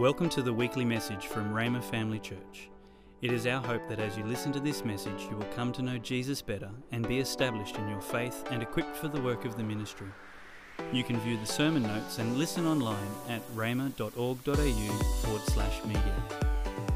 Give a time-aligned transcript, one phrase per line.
[0.00, 2.70] Welcome to the weekly message from Rhema Family Church.
[3.20, 5.82] It is our hope that as you listen to this message, you will come to
[5.82, 9.58] know Jesus better and be established in your faith and equipped for the work of
[9.58, 10.06] the ministry.
[10.90, 12.96] You can view the sermon notes and listen online
[13.28, 16.16] at rhema.org.au forward slash media.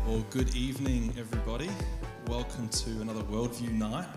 [0.07, 1.68] Well, good evening, everybody.
[2.27, 4.09] Welcome to another Worldview night.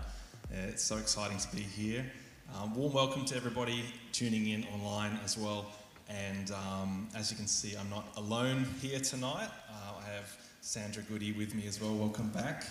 [0.49, 2.09] Uh, it's so exciting to be here.
[2.55, 3.83] Um, warm welcome to everybody
[4.13, 5.65] tuning in online as well.
[6.09, 9.49] And um, as you can see, I'm not alone here tonight.
[9.69, 11.93] Uh, I have Sandra Goody with me as well.
[11.95, 12.65] Welcome back.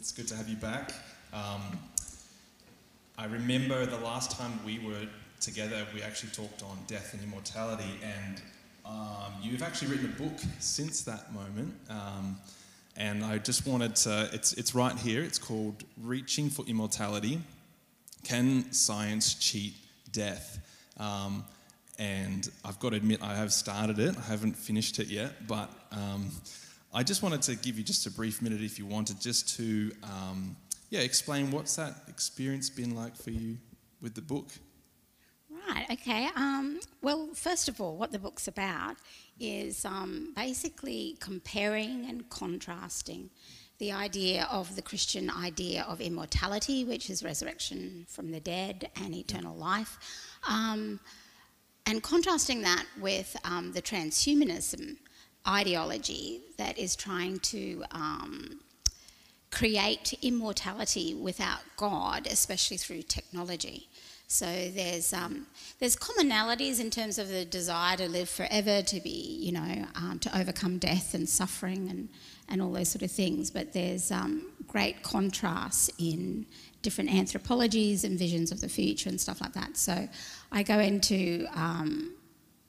[0.00, 0.92] It's good to have you back.
[1.32, 1.60] Um,
[3.18, 5.06] I remember the last time we were
[5.40, 8.40] together, we actually talked on death and immortality, and
[8.86, 11.74] um, you've actually written a book since that moment.
[11.90, 12.38] Um,
[12.96, 17.40] and I just wanted to, it's, it's right here, it's called Reaching for Immortality
[18.24, 19.74] Can Science Cheat
[20.12, 20.58] Death?
[21.98, 24.16] And I've got to admit, I have started it.
[24.16, 26.30] I haven't finished it yet, but um,
[26.94, 29.90] I just wanted to give you just a brief minute, if you wanted, just to
[30.04, 30.56] um,
[30.90, 33.58] yeah, explain what's that experience been like for you
[34.00, 34.46] with the book.
[35.68, 36.28] Right, okay.
[36.36, 38.96] Um, well, first of all, what the book's about
[39.38, 43.30] is um, basically comparing and contrasting
[43.78, 49.14] the idea of the Christian idea of immortality, which is resurrection from the dead and
[49.14, 49.98] eternal life,
[50.48, 50.98] um,
[51.88, 54.98] and contrasting that with um, the transhumanism
[55.46, 58.60] ideology that is trying to um,
[59.50, 63.88] create immortality without God, especially through technology.
[64.26, 65.46] So there's um,
[65.78, 70.18] there's commonalities in terms of the desire to live forever, to be you know um,
[70.20, 72.10] to overcome death and suffering and
[72.50, 73.50] and all those sort of things.
[73.50, 76.44] But there's um, great contrasts in
[76.82, 79.76] different anthropologies and visions of the future and stuff like that.
[79.76, 80.08] So
[80.52, 82.14] I go into um,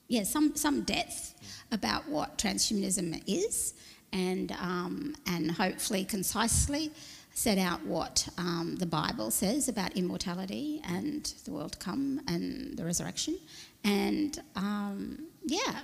[0.07, 1.35] yeah some some depth
[1.71, 3.73] about what transhumanism is
[4.11, 6.91] and um, and hopefully concisely
[7.31, 12.75] set out what um, the Bible says about immortality and the world to come and
[12.77, 13.39] the resurrection.
[13.83, 15.79] And um, yeah.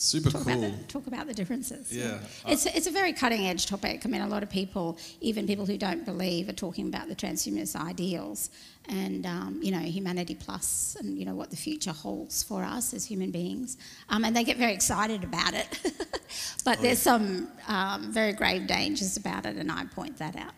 [0.00, 0.64] Super talk cool.
[0.64, 1.94] About the, talk about the differences.
[1.94, 2.20] Yeah.
[2.46, 4.00] It's, it's a very cutting edge topic.
[4.06, 7.14] I mean, a lot of people, even people who don't believe, are talking about the
[7.14, 8.48] transhumanist ideals
[8.88, 12.94] and, um, you know, humanity plus and, you know, what the future holds for us
[12.94, 13.76] as human beings.
[14.08, 15.68] Um, and they get very excited about it.
[16.64, 20.54] but Oh, there's some um, very grave dangers about it, and I point that out.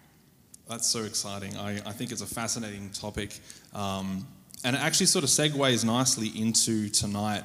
[0.69, 1.57] That's so exciting.
[1.57, 3.41] I, I think it's a fascinating topic.
[3.75, 4.25] Um,
[4.63, 7.43] and it actually sort of segues nicely into tonight.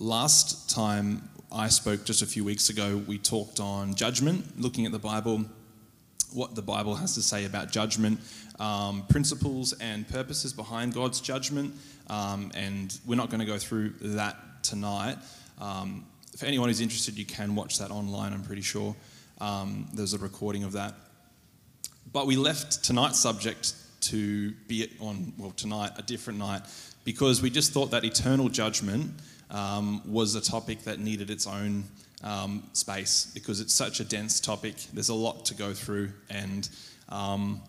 [0.00, 4.92] Last time I spoke just a few weeks ago, we talked on judgment, looking at
[4.92, 5.44] the Bible,
[6.32, 8.20] what the Bible has to say about judgment,
[8.60, 11.74] um, principles and purposes behind God's judgment.
[12.06, 15.18] Um, and we're not going to go through that tonight.
[15.60, 16.06] Um,
[16.36, 18.94] for anyone who's interested, you can watch that online, I'm pretty sure.
[19.40, 20.94] Um, there's a recording of that.
[22.12, 26.62] But we left tonight's subject to be on, well, tonight, a different night,
[27.02, 29.10] because we just thought that eternal judgment
[29.50, 31.84] um, was a topic that needed its own
[32.22, 34.76] um, space because it's such a dense topic.
[34.92, 36.68] There's a lot to go through, and
[37.08, 37.60] um,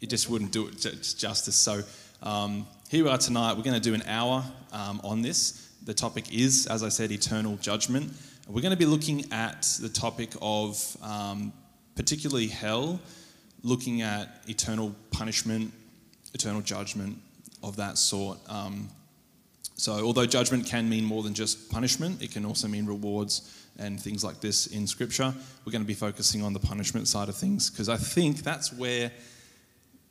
[0.00, 0.80] it just wouldn't do it
[1.16, 1.56] justice.
[1.56, 1.82] So
[2.22, 3.56] um, here we are tonight.
[3.56, 5.70] We're going to do an hour um, on this.
[5.84, 8.12] The topic is, as I said, eternal judgment.
[8.48, 11.52] We're going to be looking at the topic of um,
[11.96, 13.00] particularly hell
[13.62, 15.72] looking at eternal punishment,
[16.34, 17.18] eternal judgment
[17.62, 18.38] of that sort.
[18.48, 18.88] Um,
[19.74, 24.00] so, although judgment can mean more than just punishment, it can also mean rewards and
[24.00, 25.34] things like this in Scripture.
[25.64, 28.72] We're going to be focusing on the punishment side of things because I think that's
[28.72, 29.10] where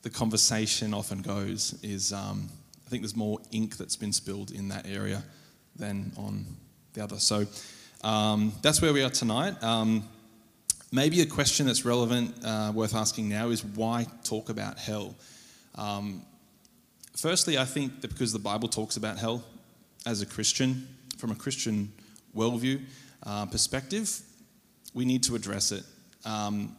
[0.01, 1.79] the conversation often goes.
[1.83, 2.49] Is um,
[2.85, 5.23] I think there's more ink that's been spilled in that area
[5.75, 6.45] than on
[6.93, 7.19] the other.
[7.19, 7.45] So
[8.03, 9.61] um, that's where we are tonight.
[9.63, 10.09] Um,
[10.93, 15.15] Maybe a question that's relevant, uh, worth asking now, is why talk about hell?
[15.75, 16.23] Um,
[17.21, 19.43] firstly, I think that because the Bible talks about hell
[20.07, 20.87] as a Christian,
[21.17, 21.93] from a Christian
[22.35, 22.81] worldview
[23.23, 24.21] uh, perspective,
[24.95, 25.83] we need to address it.
[26.25, 26.75] Um,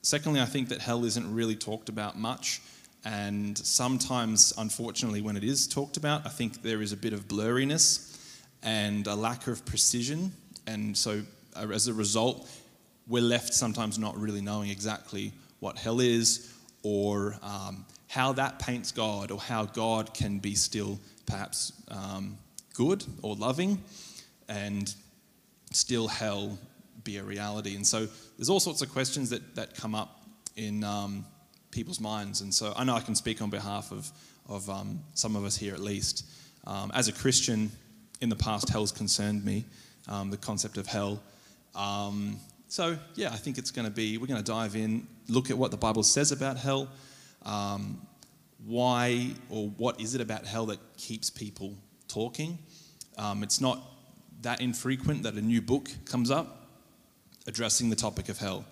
[0.00, 2.62] secondly, I think that hell isn't really talked about much.
[3.04, 7.28] And sometimes, unfortunately, when it is talked about, I think there is a bit of
[7.28, 8.18] blurriness
[8.62, 10.32] and a lack of precision.
[10.66, 11.22] And so,
[11.54, 12.50] uh, as a result,
[13.06, 16.50] we're left sometimes not really knowing exactly what hell is
[16.82, 22.38] or um, how that paints God or how God can be still perhaps um,
[22.74, 23.82] good or loving
[24.48, 24.94] and
[25.72, 26.56] still hell
[27.02, 27.74] be a reality.
[27.74, 28.06] And so
[28.36, 30.22] there's all sorts of questions that, that come up
[30.54, 31.24] in um,
[31.72, 32.40] people's minds.
[32.40, 34.08] And so I know I can speak on behalf of,
[34.48, 36.24] of um, some of us here at least.
[36.66, 37.72] Um, as a Christian,
[38.20, 39.64] in the past, hell's concerned me.
[40.08, 41.22] um, the concept of hell.
[41.74, 42.38] Um,
[42.68, 45.58] so, yeah, I think it's going to be, we're going to dive in, look at
[45.58, 46.88] what the Bible says about hell,
[47.44, 48.06] um,
[48.64, 51.74] why or what is it about hell that keeps people
[52.08, 52.58] talking.
[53.18, 53.80] Um, it's not
[54.42, 56.68] that infrequent that a new book comes up
[57.46, 58.64] addressing the topic of hell.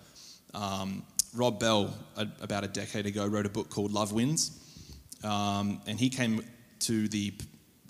[0.53, 1.03] Um,
[1.35, 4.59] Rob Bell, a, about a decade ago, wrote a book called Love Wins,
[5.23, 6.43] um, and he came
[6.79, 7.33] to the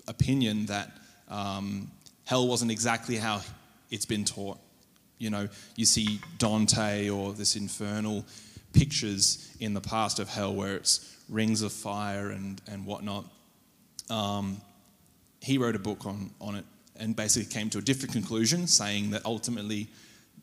[0.08, 0.90] opinion that
[1.28, 1.90] um,
[2.24, 3.42] hell wasn't exactly how
[3.90, 4.58] it's been taught.
[5.18, 8.24] You know, you see Dante or this infernal
[8.74, 13.24] pictures in the past of hell where it's rings of fire and, and whatnot.
[14.10, 14.60] Um,
[15.40, 16.64] he wrote a book on, on it
[16.96, 19.88] and basically came to a different conclusion, saying that ultimately,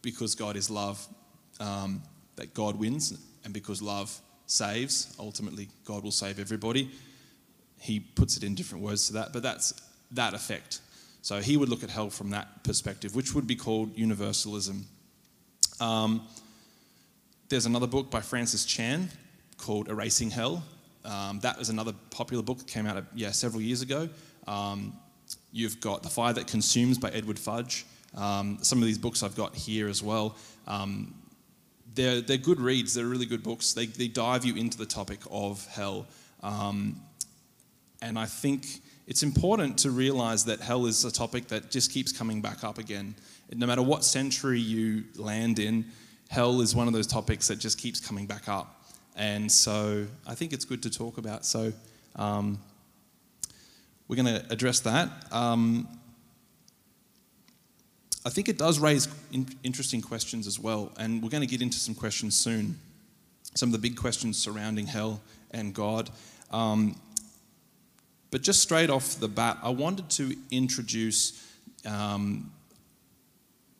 [0.01, 1.05] because God is love,
[1.59, 2.01] um,
[2.35, 6.89] that God wins, and because love saves, ultimately God will save everybody.
[7.79, 9.73] He puts it in different words to that, but that's
[10.11, 10.81] that effect.
[11.21, 14.85] So he would look at hell from that perspective, which would be called universalism.
[15.79, 16.27] Um,
[17.51, 19.09] there's another book by Francis Chan
[19.57, 20.63] called Erasing Hell.
[21.03, 24.07] Um, that was another popular book that came out yeah, several years ago.
[24.47, 24.93] Um,
[25.51, 27.85] you've got The Fire That Consumes by Edward Fudge.
[28.15, 30.37] Um, some of these books I've got here as well.
[30.65, 31.13] Um,
[31.93, 33.73] they're, they're good reads, they're really good books.
[33.73, 36.07] They, they dive you into the topic of hell.
[36.41, 37.01] Um,
[38.01, 38.65] and I think
[39.07, 42.77] it's important to realize that hell is a topic that just keeps coming back up
[42.77, 43.13] again.
[43.53, 45.83] No matter what century you land in,
[46.31, 48.85] hell is one of those topics that just keeps coming back up.
[49.17, 51.45] And so I think it's good to talk about.
[51.45, 51.73] So
[52.15, 52.57] um,
[54.07, 55.09] we're going to address that.
[55.29, 55.89] Um,
[58.25, 61.61] I think it does raise in- interesting questions as well, and we're going to get
[61.61, 62.79] into some questions soon.
[63.55, 65.19] Some of the big questions surrounding hell
[65.51, 66.09] and God.
[66.49, 66.95] Um,
[68.29, 71.45] but just straight off the bat, I wanted to introduce
[71.85, 72.53] um,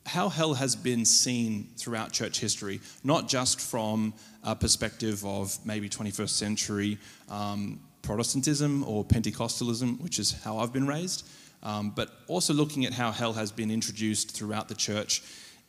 [0.05, 4.13] how hell has been seen throughout church history, not just from
[4.43, 6.97] a perspective of maybe 21st century
[7.29, 11.27] um, Protestantism or Pentecostalism, which is how I've been raised,
[11.63, 15.21] um, but also looking at how hell has been introduced throughout the church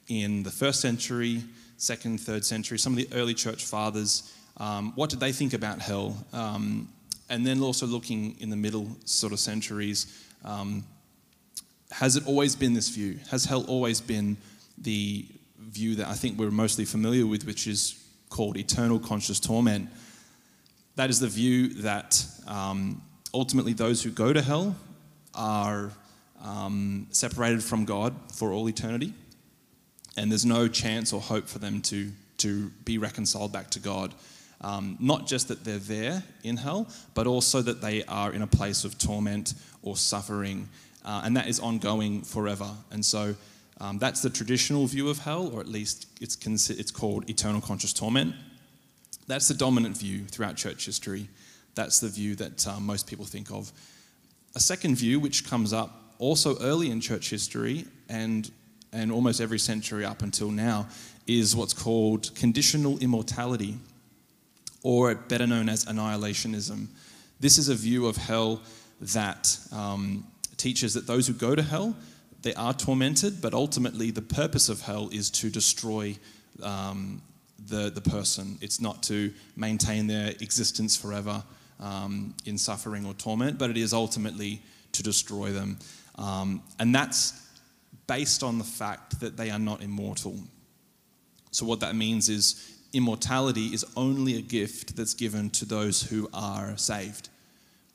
[0.08, 1.42] in the first century,
[1.76, 4.34] second, third century, some of the early church fathers.
[4.56, 6.16] Um, what did they think about hell?
[6.32, 6.88] Um,
[7.28, 10.06] and then also looking in the middle sort of centuries,
[10.44, 10.84] um,
[11.92, 13.18] has it always been this view?
[13.30, 14.36] Has hell always been
[14.78, 15.26] the
[15.58, 19.90] view that I think we're mostly familiar with, which is called eternal conscious torment?
[20.96, 23.02] That is the view that um,
[23.34, 24.74] ultimately those who go to hell
[25.34, 25.90] are
[26.42, 29.12] um, separated from God for all eternity,
[30.16, 34.14] and there's no chance or hope for them to, to be reconciled back to God.
[34.60, 38.46] Um, not just that they're there in hell, but also that they are in a
[38.46, 40.68] place of torment or suffering,
[41.04, 42.70] uh, and that is ongoing forever.
[42.90, 43.34] And so
[43.80, 47.60] um, that's the traditional view of hell, or at least it's, consi- it's called eternal
[47.60, 48.34] conscious torment.
[49.26, 51.28] That's the dominant view throughout church history.
[51.74, 53.72] That's the view that uh, most people think of.
[54.54, 58.50] A second view, which comes up also early in church history and,
[58.92, 60.86] and almost every century up until now,
[61.26, 63.76] is what's called conditional immortality,
[64.82, 66.88] or better known as annihilationism.
[67.40, 68.60] This is a view of hell
[69.00, 70.24] that um,
[70.62, 71.96] teaches that those who go to hell,
[72.42, 76.16] they are tormented, but ultimately the purpose of hell is to destroy
[76.62, 77.20] um,
[77.66, 78.58] the, the person.
[78.60, 81.42] It's not to maintain their existence forever
[81.80, 85.78] um, in suffering or torment, but it is ultimately to destroy them.
[86.16, 87.40] Um, and that's
[88.06, 90.36] based on the fact that they are not immortal.
[91.50, 96.28] So, what that means is immortality is only a gift that's given to those who
[96.34, 97.28] are saved.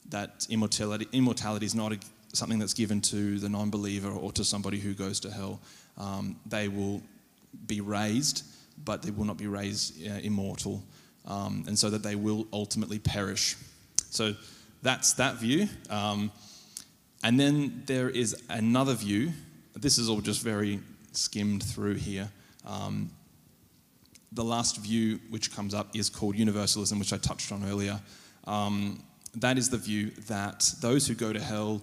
[0.09, 1.99] That immortality, immortality is not a,
[2.37, 5.59] something that's given to the non believer or to somebody who goes to hell.
[5.97, 7.01] Um, they will
[7.65, 8.43] be raised,
[8.85, 10.83] but they will not be raised uh, immortal,
[11.25, 13.55] um, and so that they will ultimately perish.
[14.09, 14.35] So
[14.81, 15.67] that's that view.
[15.89, 16.31] Um,
[17.23, 19.31] and then there is another view.
[19.75, 20.79] This is all just very
[21.11, 22.29] skimmed through here.
[22.65, 23.09] Um,
[24.31, 27.99] the last view which comes up is called universalism, which I touched on earlier.
[28.45, 29.03] Um,
[29.35, 31.81] that is the view that those who go to hell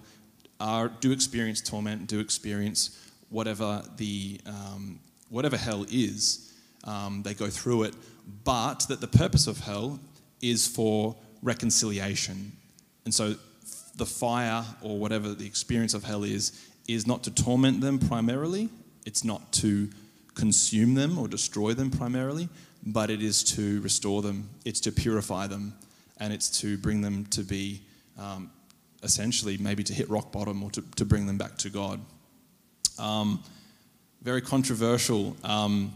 [0.59, 6.53] are, do experience torment, do experience whatever the um, whatever hell is.
[6.83, 7.95] Um, they go through it,
[8.43, 9.99] but that the purpose of hell
[10.41, 12.51] is for reconciliation.
[13.05, 13.35] And so
[13.95, 16.51] the fire or whatever the experience of hell is,
[16.87, 18.69] is not to torment them primarily,
[19.05, 19.89] it's not to
[20.35, 22.49] consume them or destroy them primarily,
[22.85, 25.73] but it is to restore them, it's to purify them,
[26.19, 27.81] and it's to bring them to be
[28.19, 28.51] um,
[29.05, 32.01] essentially maybe to hit rock bottom or to, to bring them back to God.
[32.99, 33.43] Um,
[34.21, 35.37] very controversial.
[35.43, 35.93] Um,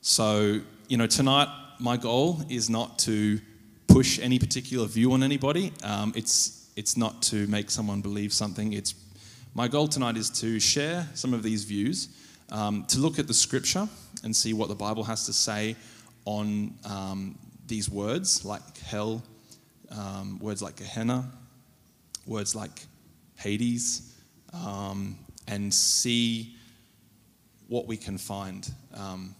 [0.00, 3.40] so, you know, tonight my goal is not to
[3.88, 5.72] push any particular view on anybody.
[5.82, 8.72] Um, it's it's not to make someone believe something.
[8.72, 8.94] It's
[9.54, 12.08] my goal tonight is to share some of these views,
[12.50, 13.86] um, to look at the scripture
[14.24, 15.76] and see what the Bible has to say
[16.24, 19.22] on um, these words like hell,
[19.90, 21.30] um, words like Gehenna,
[22.26, 22.86] words like
[23.36, 24.14] Hades,
[24.52, 26.56] um, and see
[27.68, 28.70] what we can find.
[28.94, 29.34] Um,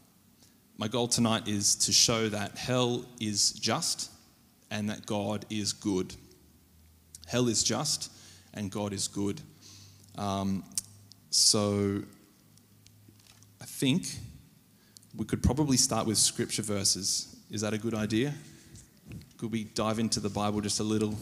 [0.78, 4.10] my goal tonight is to show that hell is just
[4.70, 6.14] and that God is good.
[7.26, 8.10] Hell is just
[8.54, 9.40] and God is good.
[10.16, 10.64] Um,
[11.30, 12.02] so
[13.60, 14.06] I think
[15.16, 17.36] we could probably start with scripture verses.
[17.50, 18.32] Is that a good idea?
[19.36, 21.16] Could we dive into the Bible just a little?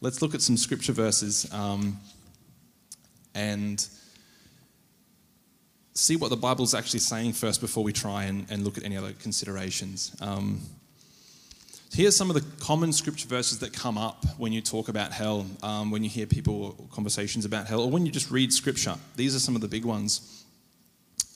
[0.00, 1.98] Let's look at some scripture verses um,
[3.34, 3.84] and
[5.94, 8.96] see what the Bible's actually saying first before we try and, and look at any
[8.96, 10.14] other considerations.
[10.20, 10.60] Um,
[11.92, 15.44] here's some of the common scripture verses that come up when you talk about hell,
[15.64, 18.94] um, when you hear people conversations about hell, or when you just read scripture.
[19.16, 20.44] These are some of the big ones.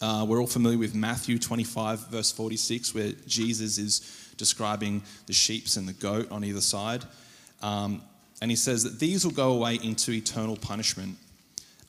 [0.00, 5.64] Uh, we're all familiar with Matthew 25, verse 46, where Jesus is describing the sheep
[5.76, 7.02] and the goat on either side.
[7.60, 8.02] Um,
[8.42, 11.16] and he says that these will go away into eternal punishment,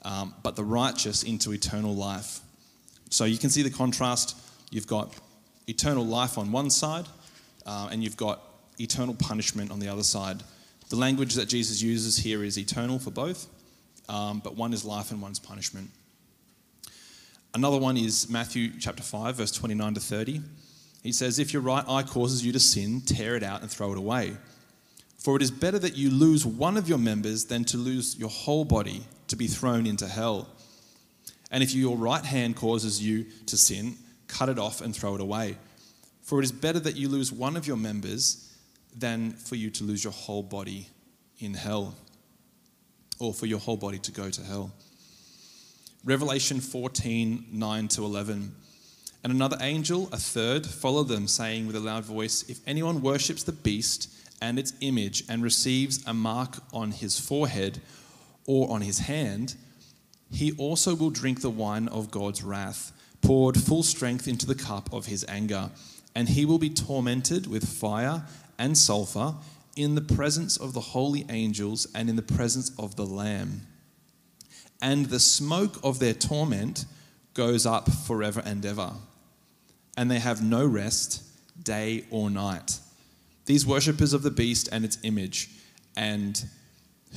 [0.06, 2.42] um, but the righteous into eternal life.
[3.10, 4.38] So you can see the contrast.
[4.70, 5.16] You've got
[5.68, 7.08] eternal life on one side,
[7.66, 8.40] uh, and you've got
[8.78, 10.44] eternal punishment on the other side.
[10.90, 13.48] The language that Jesus uses here is eternal for both,
[14.08, 15.90] um, but one is life and one's punishment.
[17.56, 20.42] Another one is Matthew chapter 5, verse 29 to 30.
[21.02, 23.92] He says, If your right eye causes you to sin, tear it out and throw
[23.92, 24.38] it away.
[25.24, 28.28] For it is better that you lose one of your members than to lose your
[28.28, 30.50] whole body to be thrown into hell.
[31.50, 33.96] And if your right hand causes you to sin,
[34.28, 35.58] cut it off and throw it away.
[36.24, 38.54] For it is better that you lose one of your members
[38.94, 40.90] than for you to lose your whole body
[41.40, 41.96] in hell,
[43.18, 44.74] or for your whole body to go to hell.
[46.04, 48.56] Revelation 14 9 to 11.
[49.24, 53.44] And another angel, a third, followed them, saying with a loud voice If anyone worships
[53.44, 54.10] the beast
[54.44, 57.80] and its image and receives a mark on his forehead
[58.46, 59.56] or on his hand,
[60.30, 64.92] he also will drink the wine of God's wrath, poured full strength into the cup
[64.92, 65.72] of his anger,
[66.14, 68.26] and he will be tormented with fire
[68.60, 69.36] and sulfur
[69.78, 73.62] in the presence of the holy angels and in the presence of the Lamb.
[74.82, 76.84] And the smoke of their torment
[77.34, 78.92] goes up forever and ever,
[79.96, 81.24] and they have no rest
[81.64, 82.80] day or night.
[83.46, 85.50] These worshippers of the beast and its image,
[85.96, 86.44] and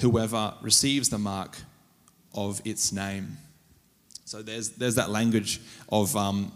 [0.00, 1.56] whoever receives the mark
[2.34, 3.38] of its name.
[4.24, 6.52] So there's, there's that language of um,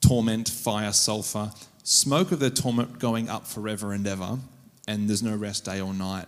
[0.00, 1.52] torment, fire, sulfur,
[1.84, 4.38] smoke of their torment going up forever and ever,
[4.88, 6.26] and there's no rest day or night.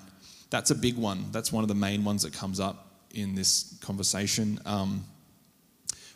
[0.50, 1.26] That's a big one.
[1.32, 4.60] That's one of the main ones that comes up in this conversation.
[4.64, 5.04] Um,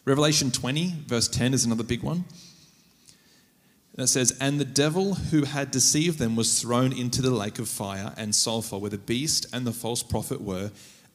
[0.04, 2.24] Revelation 20, verse 10, is another big one.
[3.94, 7.58] And it says, And the devil who had deceived them was thrown into the lake
[7.58, 10.70] of fire and sulfur, where the beast and the false prophet were,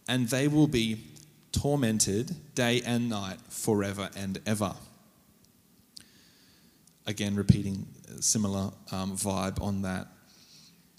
[0.07, 1.03] and they will be
[1.51, 4.75] tormented day and night forever and ever.
[7.07, 7.87] Again, repeating
[8.19, 10.07] similar um, vibe on that.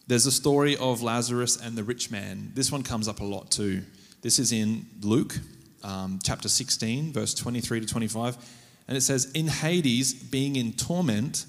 [0.07, 2.53] There's a story of Lazarus and the rich man.
[2.55, 3.83] This one comes up a lot too.
[4.23, 5.39] This is in Luke
[5.85, 8.37] um, chapter 16, verse 23 to 25.
[8.89, 11.45] And it says, In Hades, being in torment,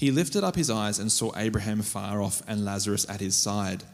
[0.00, 3.84] he lifted up his eyes and saw Abraham far off and Lazarus at his side.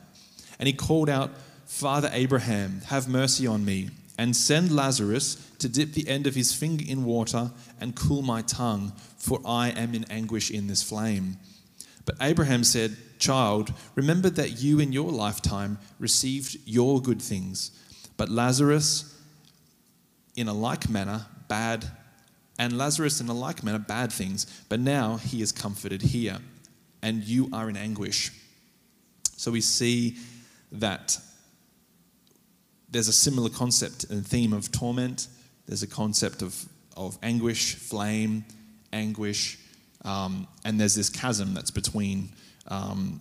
[0.60, 1.32] And he called out,
[1.66, 6.54] Father Abraham, have mercy on me and send Lazarus to dip the end of his
[6.54, 11.38] finger in water and cool my tongue, for I am in anguish in this flame.
[12.04, 17.72] But Abraham said, Child, remember that you in your lifetime received your good things,
[18.16, 19.12] but Lazarus
[20.36, 21.84] in a like manner bad,
[22.58, 26.38] and Lazarus in a like manner bad things, but now he is comforted here,
[27.02, 28.32] and you are in anguish.
[29.36, 30.16] So we see
[30.72, 31.18] that
[32.88, 35.28] there's a similar concept and theme of torment.
[35.66, 36.64] There's a concept of,
[36.96, 38.44] of anguish, flame,
[38.92, 39.58] anguish,
[40.04, 42.30] um, and there's this chasm that's between
[42.68, 43.20] um,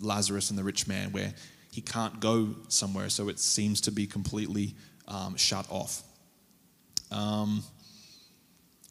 [0.00, 1.32] Lazarus and the rich man where
[1.70, 4.74] he can't go somewhere, so it seems to be completely
[5.08, 6.02] um, shut off.
[7.10, 7.62] Um,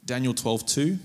[0.05, 0.99] Daniel 12 2.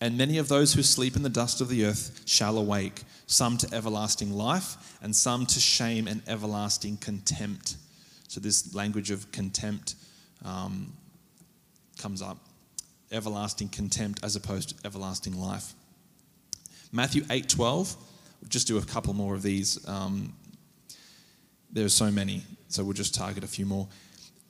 [0.00, 3.56] And many of those who sleep in the dust of the earth shall awake, some
[3.58, 7.76] to everlasting life, and some to shame and everlasting contempt.
[8.26, 9.94] So, this language of contempt
[10.44, 10.92] um,
[11.98, 12.38] comes up.
[13.12, 15.74] everlasting contempt as opposed to everlasting life.
[16.90, 17.96] Matthew 8:12.
[18.40, 19.78] We'll just do a couple more of these.
[19.86, 20.32] Um,
[21.70, 23.86] there are so many, so we'll just target a few more.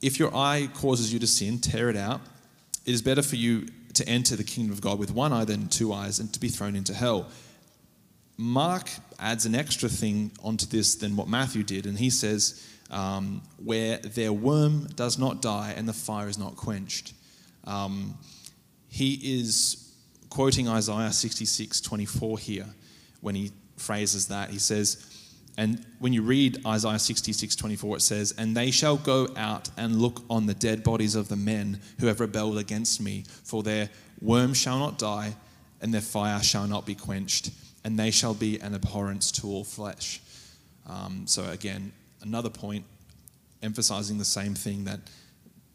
[0.01, 2.21] If your eye causes you to sin, tear it out.
[2.85, 5.67] It is better for you to enter the kingdom of God with one eye than
[5.67, 7.29] two eyes and to be thrown into hell.
[8.37, 13.41] Mark adds an extra thing onto this than what Matthew did, and he says, um,
[13.63, 17.13] where their worm does not die and the fire is not quenched.
[17.65, 18.17] Um,
[18.89, 19.91] he is
[20.29, 22.65] quoting Isaiah 66 24 here
[23.21, 24.49] when he phrases that.
[24.49, 25.12] He says,
[25.57, 30.01] and when you read Isaiah 66 24, it says, And they shall go out and
[30.01, 33.89] look on the dead bodies of the men who have rebelled against me, for their
[34.19, 35.35] worm shall not die,
[35.81, 37.51] and their fire shall not be quenched,
[37.83, 40.21] and they shall be an abhorrence to all flesh.
[40.87, 41.91] Um, so, again,
[42.21, 42.85] another point
[43.61, 44.99] emphasizing the same thing that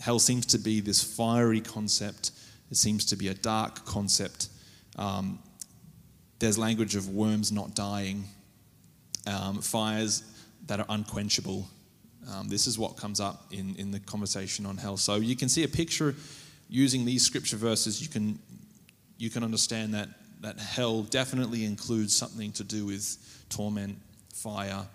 [0.00, 2.32] hell seems to be this fiery concept,
[2.70, 4.49] it seems to be a dark concept.
[4.97, 5.38] Um,
[6.40, 8.25] there's language of worms not dying
[9.28, 10.23] um, fires
[10.66, 11.68] that are unquenchable.
[12.32, 14.97] Um, this is what comes up in, in the conversation on hell.
[14.97, 16.14] So you can see a picture
[16.68, 18.02] using these scripture verses.
[18.02, 18.38] You can
[19.18, 20.08] you can understand that
[20.40, 23.16] that hell definitely includes something to do with
[23.49, 23.99] torment,
[24.32, 24.87] fire,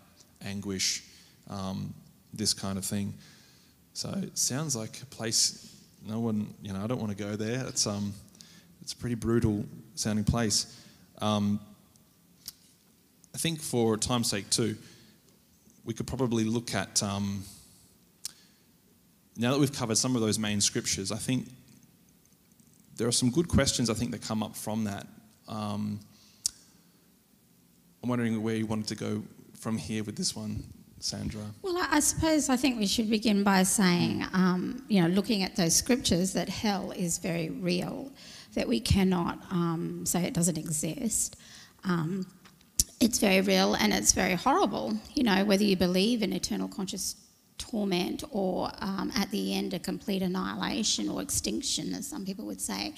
[0.46, 1.04] anguish,
[1.50, 1.94] um,
[2.34, 3.14] this kind of thing.
[3.94, 5.70] So it sounds like a place
[6.06, 7.66] no one you know I don't want to go there.
[7.68, 8.14] It's um
[8.82, 10.80] it's a pretty brutal sounding place.
[11.20, 11.60] Um,
[13.44, 14.78] think for time's sake too,
[15.84, 17.44] we could probably look at, um,
[19.36, 21.50] now that we've covered some of those main scriptures, I think
[22.96, 25.08] there are some good questions I think that come up from that.
[25.50, 26.00] Um,
[28.02, 29.24] I'm wondering where you wanted to go
[29.60, 30.64] from here with this one,
[31.00, 31.42] Sandra.
[31.62, 35.58] Well, I suppose I think we should begin by saying, um, you know, looking at
[35.58, 38.10] those scriptures, that hell is very real,
[38.54, 41.36] that we cannot um, say it doesn't exist.
[41.84, 42.26] Um,
[43.04, 44.98] it's very real and it's very horrible.
[45.14, 47.16] You know, whether you believe in eternal conscious
[47.58, 52.62] torment or um, at the end a complete annihilation or extinction, as some people would
[52.62, 52.94] say,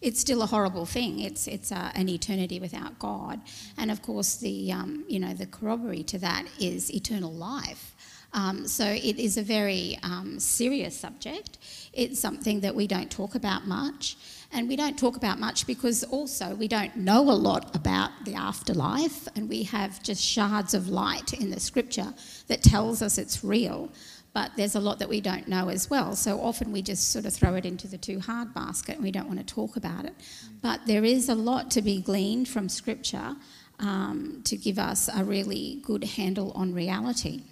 [0.00, 1.20] it's still a horrible thing.
[1.20, 3.38] It's it's uh, an eternity without God,
[3.76, 7.94] and of course the um, you know the corroboree to that is eternal life.
[8.32, 11.58] Um, so it is a very um, serious subject.
[11.92, 14.16] It's something that we don't talk about much.
[14.52, 18.34] And we don't talk about much because also we don't know a lot about the
[18.34, 22.12] afterlife, and we have just shards of light in the scripture
[22.48, 23.90] that tells us it's real.
[24.32, 26.14] But there's a lot that we don't know as well.
[26.14, 29.10] So often we just sort of throw it into the too hard basket and we
[29.10, 30.14] don't want to talk about it.
[30.62, 33.34] But there is a lot to be gleaned from scripture
[33.80, 37.42] um, to give us a really good handle on reality.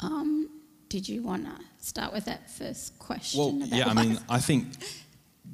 [0.00, 0.48] Um,
[0.88, 1.52] did you want to
[1.84, 3.40] start with that first question?
[3.40, 4.68] Well, yeah, I mean, I think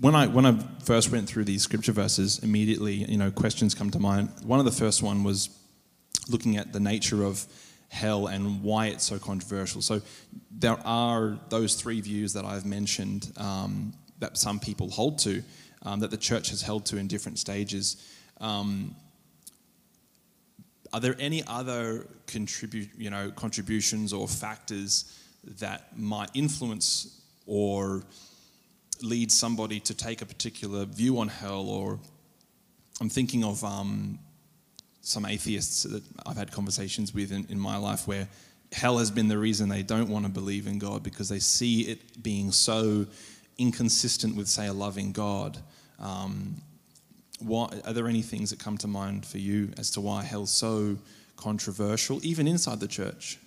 [0.01, 3.91] when I when I first went through these scripture verses, immediately you know questions come
[3.91, 4.31] to mind.
[4.43, 5.51] One of the first one was
[6.29, 7.47] looking at the nature of
[7.89, 9.81] hell and why it's so controversial.
[9.81, 10.03] So
[10.51, 15.43] there are those three views that I've mentioned um, that some people hold to,
[15.83, 17.97] um, that the church has held to in different stages.
[18.41, 18.97] Um,
[20.93, 25.17] are there any other contribute, you know, contributions or factors
[25.61, 28.03] that might influence or
[29.03, 31.99] lead somebody to take a particular view on hell, or
[33.01, 34.19] I'm thinking of um,
[35.01, 38.29] some atheists that I've had conversations with in, in my life where
[38.73, 41.83] hell has been the reason they don't want to believe in God because they see
[41.83, 43.07] it being so
[43.59, 45.59] inconsistent with, say, a loving God.
[45.99, 46.57] Um,
[47.39, 50.51] what, are there any things that come to mind for you as to why hell's
[50.51, 50.99] so
[51.37, 53.39] controversial, even inside the church?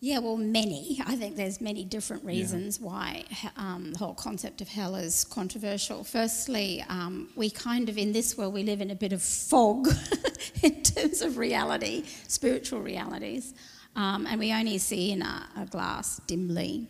[0.00, 1.00] Yeah, well, many.
[1.04, 2.86] I think there's many different reasons yeah.
[2.86, 3.24] why
[3.56, 6.04] um, the whole concept of hell is controversial.
[6.04, 9.88] Firstly, um, we kind of, in this world, we live in a bit of fog
[10.62, 13.54] in terms of reality, spiritual realities,
[13.96, 16.86] um, and we only see in a, a glass dimly.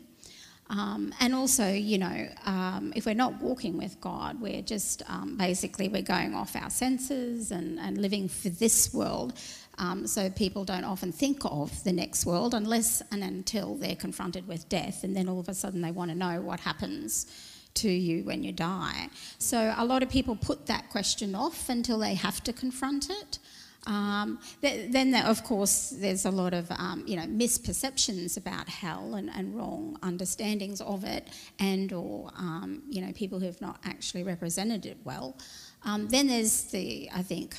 [0.69, 5.39] Um, and also, you know, um, if we're not walking with God, we're just um,
[5.39, 9.33] basically we're going off our senses and, and living for this world.
[9.79, 14.47] Um, so people don't often think of the next world unless and until they're confronted
[14.47, 17.27] with death, and then all of a sudden they want to know what happens
[17.75, 19.09] to you when you die.
[19.39, 23.39] So a lot of people put that question off until they have to confront it.
[23.87, 29.15] Um, th- then, of course, there's a lot of um, you know misperceptions about hell
[29.15, 33.79] and, and, wrong understandings of it, and or um, you know people who have not
[33.85, 35.39] actually represented it well.
[35.85, 37.57] Um, then there's the I think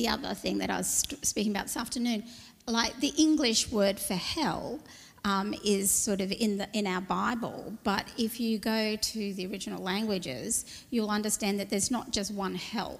[0.00, 2.24] the other thing that I was speaking about this afternoon,
[2.66, 4.80] like the English word for hell
[5.24, 9.46] um, is sort of in the in our Bible, but if you go to the
[9.46, 12.98] original languages, you'll understand that there's not just one hell.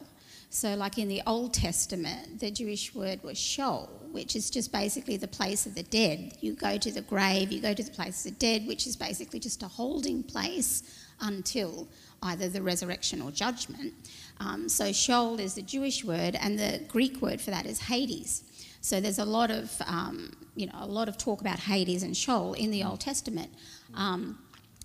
[0.51, 5.17] So, like in the Old Testament, the Jewish word was Sheol, which is just basically
[5.17, 6.37] the place of the dead.
[6.43, 8.95] You go to the grave, you go to the place of the dead, which is
[8.95, 10.83] basically just a holding place
[11.21, 11.89] until
[12.23, 13.95] either the resurrection or judgment.
[14.41, 18.43] Um, so, Sheol is the Jewish word, and the Greek word for that is Hades.
[18.81, 22.17] So, there's a lot of um, you know a lot of talk about Hades and
[22.17, 23.51] Sheol in the Old Testament.
[23.95, 24.39] Um,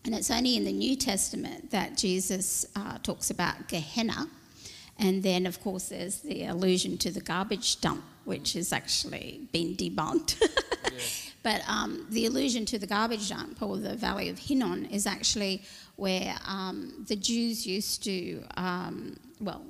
[0.03, 4.27] and it's only in the New Testament that Jesus uh, talks about Gehenna,
[4.97, 9.75] and then, of course, there's the allusion to the garbage dump, which has actually been
[9.75, 10.41] debunked.
[10.41, 10.99] yeah.
[11.43, 15.61] But um, the allusion to the garbage dump or the Valley of Hinnom is actually
[15.95, 19.65] where um, the Jews used to, um, well,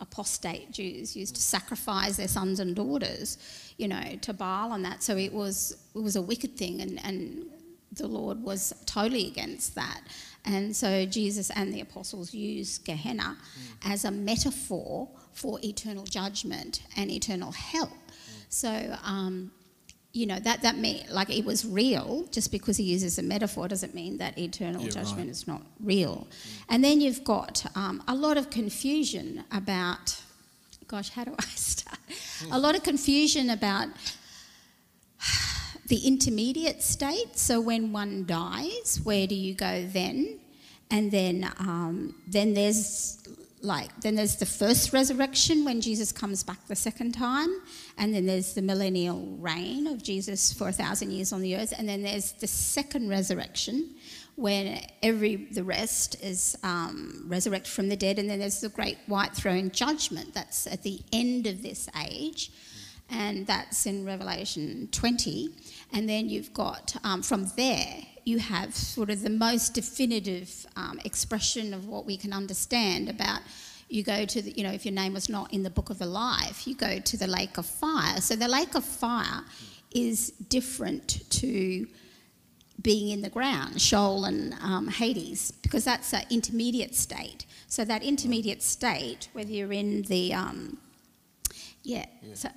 [0.00, 3.38] apostate Jews used to sacrifice their sons and daughters,
[3.78, 5.02] you know, to Baal and that.
[5.02, 7.46] So it was it was a wicked thing, and, and
[7.92, 10.00] the Lord was totally against that.
[10.44, 13.92] And so Jesus and the apostles use Gehenna mm.
[13.92, 17.88] as a metaphor for eternal judgment and eternal hell.
[17.88, 18.44] Mm.
[18.48, 19.50] So, um,
[20.16, 23.68] you know, that, that mean, like it was real, just because he uses a metaphor
[23.68, 25.28] doesn't mean that eternal yeah, judgment right.
[25.28, 26.26] is not real.
[26.26, 26.62] Mm.
[26.70, 30.18] And then you've got um, a lot of confusion about,
[30.88, 31.98] gosh, how do I start?
[32.50, 33.88] A lot of confusion about
[35.86, 37.36] the intermediate state.
[37.36, 40.40] So when one dies, where do you go then?
[40.90, 43.18] And then, um, then there's
[43.62, 47.48] like then there's the first resurrection when Jesus comes back the second time,
[47.98, 51.72] and then there's the millennial reign of Jesus for a thousand years on the earth,
[51.76, 53.94] and then there's the second resurrection
[54.36, 58.98] when every the rest is um, resurrected from the dead, and then there's the great
[59.06, 62.50] white throne judgment that's at the end of this age
[63.10, 65.50] and that's in Revelation 20.
[65.92, 70.98] And then you've got um, from there, you have sort of the most definitive um,
[71.04, 73.40] expression of what we can understand about.
[73.88, 76.00] You go to the, you know, if your name was not in the book of
[76.00, 78.20] the life, you go to the lake of fire.
[78.20, 79.44] So the lake of fire
[79.92, 81.86] is different to
[82.82, 87.46] being in the ground, Sheol and um, Hades, because that's an intermediate state.
[87.68, 90.78] So that intermediate state, whether you're in the, um,
[91.84, 92.34] yeah, yeah.
[92.34, 92.48] So,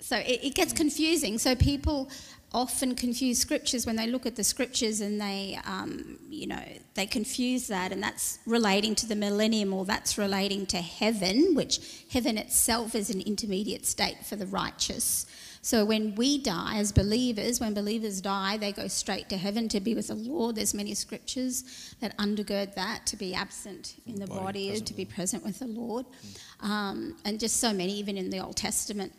[0.00, 1.38] so it, it gets confusing.
[1.38, 2.08] So people
[2.52, 6.62] often confuse scriptures when they look at the scriptures and they, um, you know,
[6.94, 12.04] they confuse that, and that's relating to the millennium or that's relating to heaven, which
[12.10, 15.26] heaven itself is an intermediate state for the righteous.
[15.62, 19.80] So when we die as believers, when believers die, they go straight to heaven to
[19.80, 20.56] be with the Lord.
[20.56, 25.04] There's many scriptures that undergird that to be absent in the body, body to be
[25.04, 26.64] present with the Lord, mm.
[26.66, 29.12] um, and just so many, even in the Old Testament.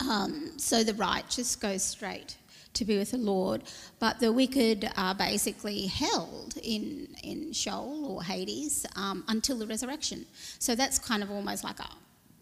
[0.00, 2.36] Um, so the righteous go straight
[2.74, 3.62] to be with the Lord,
[3.98, 10.26] but the wicked are basically held in, in Sheol or Hades um, until the resurrection.
[10.58, 11.88] So that's kind of almost like a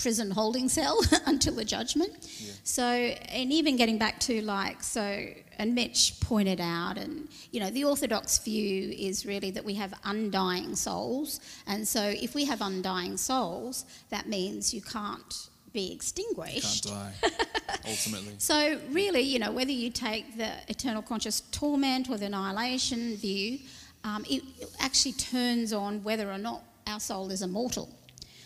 [0.03, 2.13] prison holding cell until the judgment.
[2.39, 2.53] Yeah.
[2.65, 5.27] So, and even getting back to like, so,
[5.59, 9.95] and Mitch pointed out, and you know, the Orthodox view is really that we have
[10.05, 11.41] undying souls.
[11.67, 16.85] And so, if we have undying souls, that means you can't be extinguished.
[16.85, 17.29] Can't die,
[17.89, 18.35] ultimately.
[18.39, 23.59] so, really, you know, whether you take the eternal conscious torment or the annihilation view,
[24.05, 27.89] um, it, it actually turns on whether or not our soul is immortal.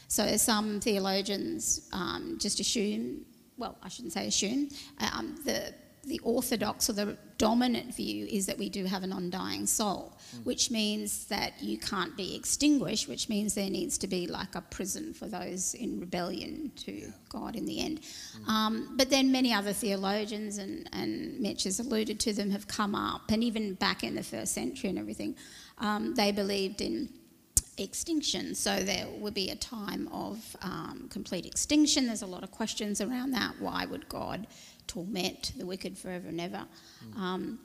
[0.08, 3.24] So, some theologians um, just assume,
[3.56, 4.68] well, I shouldn't say assume,
[5.00, 5.74] um, the
[6.06, 10.44] the orthodox or the dominant view is that we do have an undying soul, mm.
[10.44, 14.60] which means that you can't be extinguished, which means there needs to be like a
[14.60, 17.06] prison for those in rebellion to yeah.
[17.28, 18.00] God in the end.
[18.02, 18.48] Mm.
[18.48, 22.94] Um, but then many other theologians, and, and Mitch has alluded to them, have come
[22.94, 25.34] up, and even back in the first century and everything,
[25.78, 27.08] um, they believed in
[27.78, 28.54] extinction.
[28.54, 32.06] So there would be a time of um, complete extinction.
[32.06, 33.54] There's a lot of questions around that.
[33.60, 34.46] Why would God
[34.86, 36.64] torment the wicked forever and ever.
[37.10, 37.18] Mm.
[37.18, 37.58] Um,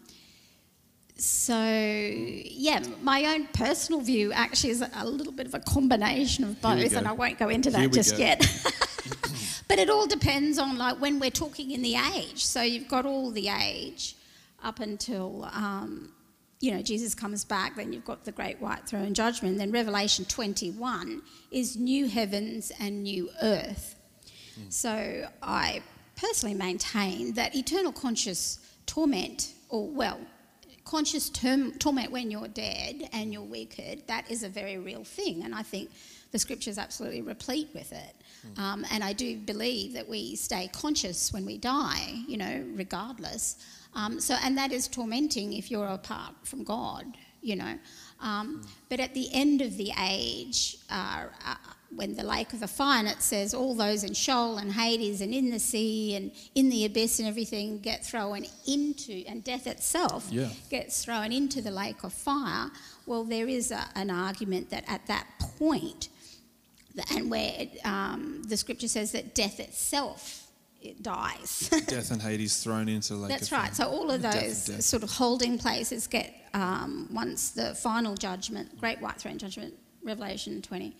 [1.21, 6.60] so, yeah, my own personal view actually is a little bit of a combination of
[6.62, 8.23] both, and I won't go into that just go.
[8.23, 8.39] yet.
[9.67, 12.43] but it all depends on like when we're talking in the age.
[12.43, 14.15] So you've got all the age
[14.63, 16.12] up until um,
[16.60, 17.75] you know Jesus comes back.
[17.75, 19.57] Then you've got the great white throne judgment.
[19.57, 23.95] Then Revelation 21 is new heavens and new earth.
[24.60, 24.73] Mm.
[24.73, 25.84] So I
[26.21, 30.19] personally maintain that eternal conscious torment, or well,
[30.86, 35.43] conscious term, torment when you're dead and you're wicked, that is a very real thing.
[35.43, 35.89] And I think
[36.31, 38.15] the scripture's absolutely replete with it.
[38.57, 43.57] Um, and I do believe that we stay conscious when we die, you know, regardless.
[43.93, 47.05] Um, so, and that is tormenting if you're apart from God,
[47.41, 47.77] you know.
[48.19, 51.55] Um, but at the end of the age, uh, uh,
[51.95, 55.21] when the lake of the fire, and it says all those in Sheol and Hades
[55.21, 59.67] and in the sea and in the abyss and everything get thrown into, and death
[59.67, 60.49] itself Yeah.
[60.69, 62.71] gets thrown into the lake of fire.
[63.06, 65.27] Well, there is a, an argument that at that
[67.15, 70.47] and where it, um, the scripture says that death itself
[70.82, 71.69] it dies.
[71.88, 73.30] Death and Hades thrown into like.
[73.30, 73.71] That's right.
[73.75, 74.82] So all of those death.
[74.82, 80.60] sort of holding places get um, once the final judgment, Great White Throne Judgment, Revelation
[80.60, 80.95] 20,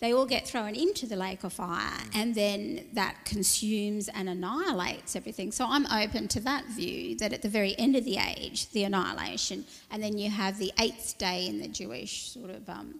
[0.00, 5.16] they all get thrown into the lake of fire, and then that consumes and annihilates
[5.16, 5.52] everything.
[5.52, 8.84] So I'm open to that view that at the very end of the age, the
[8.84, 12.96] annihilation, and then you have the eighth day in the Jewish sort of um,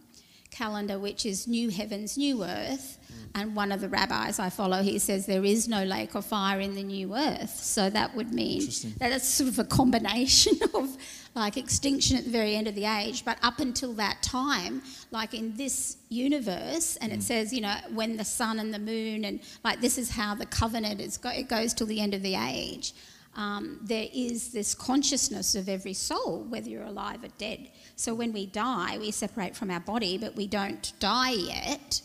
[0.55, 2.99] calendar, which is new heavens, new earth.
[3.35, 6.61] And one of the rabbis I follow, he says there is no lake of fire
[6.61, 7.51] in the new earth.
[7.51, 8.61] So that would mean
[8.99, 10.97] that it's sort of a combination of
[11.35, 15.35] like extinction at the very end of the age, but up until that time, like
[15.35, 19.40] in this universe, and it says, you know, when the sun and the moon, and
[19.64, 22.37] like this is how the covenant is, go- it goes till the end of the
[22.37, 22.95] age.
[23.37, 27.69] Um, there is this consciousness of every soul, whether you're alive or dead.
[27.96, 32.00] So when we die, we separate from our body, but we don't die yet.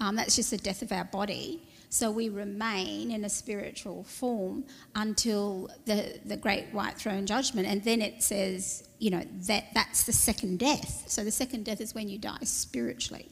[0.00, 1.62] Um, that's just the death of our body.
[1.88, 4.64] So we remain in a spiritual form
[4.96, 7.68] until the, the great white throne judgment.
[7.68, 11.04] And then it says, you know, that that's the second death.
[11.06, 13.28] So the second death is when you die spiritually.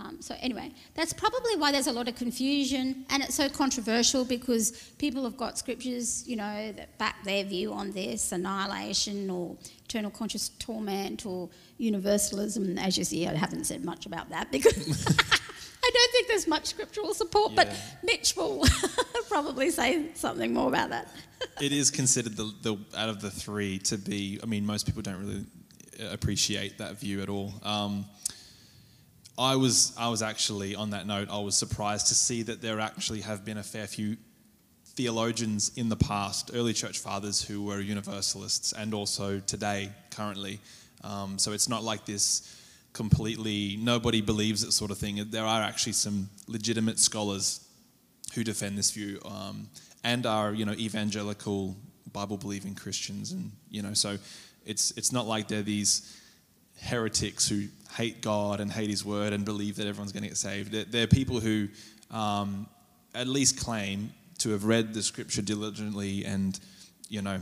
[0.00, 4.24] Um, so anyway, that's probably why there's a lot of confusion, and it's so controversial
[4.24, 9.56] because people have got scriptures, you know, that back their view on this annihilation or
[9.84, 12.78] eternal conscious torment or universalism.
[12.78, 14.76] As you see, I haven't said much about that because
[15.84, 17.54] I don't think there's much scriptural support.
[17.54, 17.68] But
[18.02, 18.64] Mitch will
[19.28, 21.08] probably say something more about that.
[21.60, 24.40] it is considered the, the out of the three to be.
[24.42, 25.44] I mean, most people don't really
[26.00, 27.52] uh, appreciate that view at all.
[27.62, 28.06] Um,
[29.40, 31.28] I was I was actually on that note.
[31.30, 34.18] I was surprised to see that there actually have been a fair few
[34.84, 40.60] theologians in the past, early church fathers who were universalists, and also today currently.
[41.02, 42.54] Um, so it's not like this
[42.92, 45.24] completely nobody believes it sort of thing.
[45.30, 47.66] There are actually some legitimate scholars
[48.34, 49.68] who defend this view um,
[50.04, 51.76] and are you know evangelical
[52.12, 54.18] Bible believing Christians and you know so
[54.66, 56.20] it's it's not like they're these
[56.82, 57.66] heretics who
[57.96, 60.72] hate God and hate His word and believe that everyone's going to get saved.
[60.72, 61.68] They're, people who
[62.10, 62.66] um,
[63.14, 66.58] at least claim to have read the Scripture diligently and
[67.08, 67.40] you know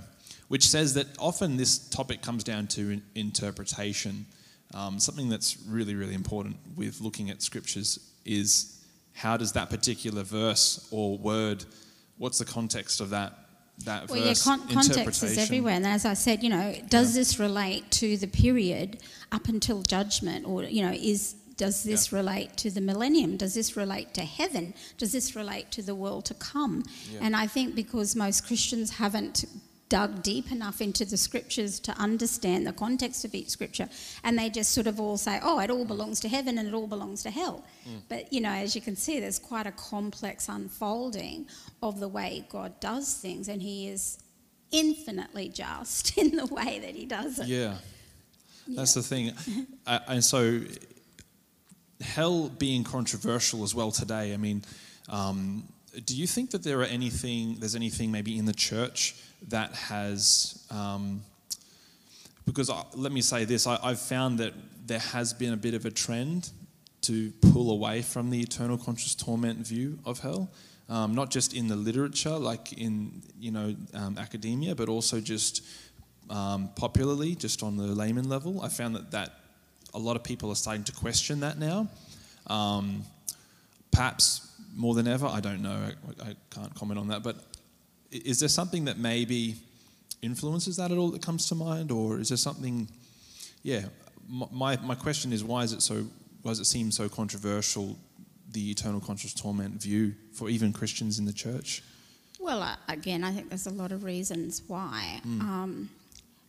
[0.48, 4.26] which says that often this topic comes down to in- interpretation.
[4.74, 8.82] Um, something that's really really important with looking at scriptures is
[9.14, 11.64] how does that particular verse or word,
[12.18, 13.47] what's the context of that
[13.84, 15.74] that Well, yeah, con- context is everywhere.
[15.74, 18.98] And as I said, you know, does this relate to the period
[19.32, 23.36] up until judgment, or you know, is does this relate to the millennium?
[23.36, 24.74] Does this relate to heaven?
[24.96, 26.84] Does this relate to the world to come?
[27.12, 27.18] Yeah.
[27.22, 29.44] And I think because most Christians haven't
[29.88, 33.88] dug deep enough into the scriptures to understand the context of each scripture,
[34.22, 36.74] and they just sort of all say, "Oh, it all belongs to heaven and it
[36.74, 37.64] all belongs to hell."
[38.08, 41.46] But you know, as you can see, there's quite a complex unfolding
[41.82, 44.18] of the way God does things, and He is
[44.70, 47.46] infinitely just in the way that He does it.
[47.46, 47.76] Yeah,
[48.68, 49.32] that's the thing.
[49.86, 50.60] uh, and so,
[52.00, 54.34] hell being controversial as well today.
[54.34, 54.62] I mean,
[55.08, 55.64] um,
[56.04, 57.56] do you think that there are anything?
[57.58, 59.14] There's anything maybe in the church
[59.48, 60.64] that has?
[60.70, 61.22] Um,
[62.46, 64.54] because I, let me say this: I, I've found that
[64.86, 66.50] there has been a bit of a trend
[67.02, 70.50] to pull away from the eternal conscious torment view of hell.
[70.88, 75.64] Um, not just in the literature, like in you know um, academia, but also just
[76.30, 78.62] um, popularly, just on the layman level.
[78.62, 79.34] I found that that
[79.94, 81.88] a lot of people are starting to question that now.
[82.46, 83.04] Um,
[83.90, 85.90] perhaps more than ever, I don't know.
[86.20, 87.22] I, I can't comment on that.
[87.22, 87.36] But
[88.10, 89.56] is there something that maybe
[90.22, 92.88] influences that at all that comes to mind, or is there something?
[93.62, 93.86] Yeah,
[94.28, 96.04] my my question is why is it so?
[96.42, 97.96] Why does it seem so controversial?
[98.50, 101.82] The eternal conscious torment view for even Christians in the church.
[102.40, 105.20] Well, uh, again, I think there's a lot of reasons why.
[105.24, 105.90] Um,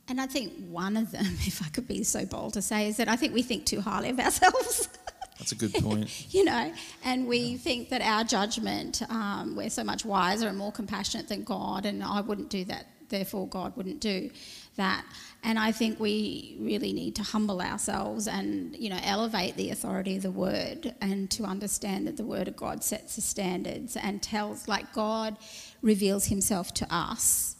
[0.07, 2.97] and I think one of them, if I could be so bold to say, is
[2.97, 4.89] that I think we think too highly of ourselves.
[5.39, 6.27] That's a good point.
[6.33, 6.73] you know,
[7.03, 11.43] and we think that our judgment, um, we're so much wiser and more compassionate than
[11.43, 14.29] God, and I wouldn't do that, therefore God wouldn't do.
[14.75, 15.05] that.
[15.43, 20.15] And I think we really need to humble ourselves and, you know, elevate the authority
[20.17, 24.21] of the word and to understand that the word of God sets the standards and
[24.21, 25.37] tells, like God
[25.81, 27.55] reveals himself to us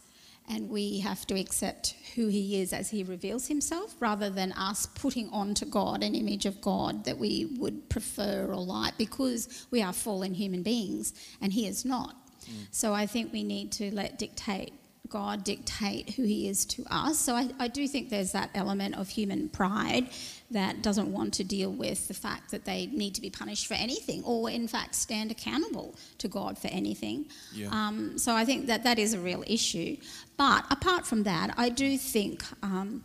[0.50, 4.88] and we have to accept who he is as he reveals himself rather than us
[4.88, 9.82] putting onto God an image of God that we would prefer or like because we
[9.84, 12.16] are fallen human beings and he is not.
[12.46, 12.68] Mm.
[12.72, 14.74] So I think we need to let dictate
[15.08, 17.18] God dictate who he is to us.
[17.18, 20.10] So I, I, do think there's that element of human pride
[20.52, 23.74] that doesn't want to deal with the fact that they need to be punished for
[23.74, 27.26] anything or, in fact, stand accountable to God for anything.
[27.54, 27.70] Yeah.
[27.72, 29.98] Um, so I think that that is a real issue.
[30.38, 32.44] But apart from that, I do think.
[32.64, 33.04] Um,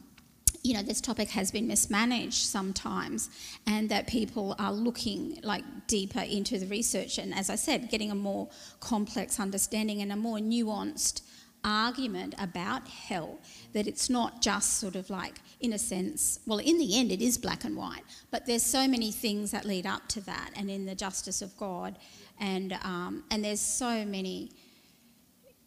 [0.66, 3.28] you know, this topic has been mismanaged sometimes,
[3.66, 8.10] and that people are looking like deeper into the research, and as I said, getting
[8.10, 8.48] a more
[8.80, 11.20] complex understanding and a more nuanced
[11.64, 13.38] argument about hell
[13.72, 17.22] that it's not just sort of like, in a sense, well, in the end, it
[17.22, 20.70] is black and white, but there's so many things that lead up to that, and
[20.70, 21.98] in the justice of God,
[22.40, 24.50] and um, and there's so many.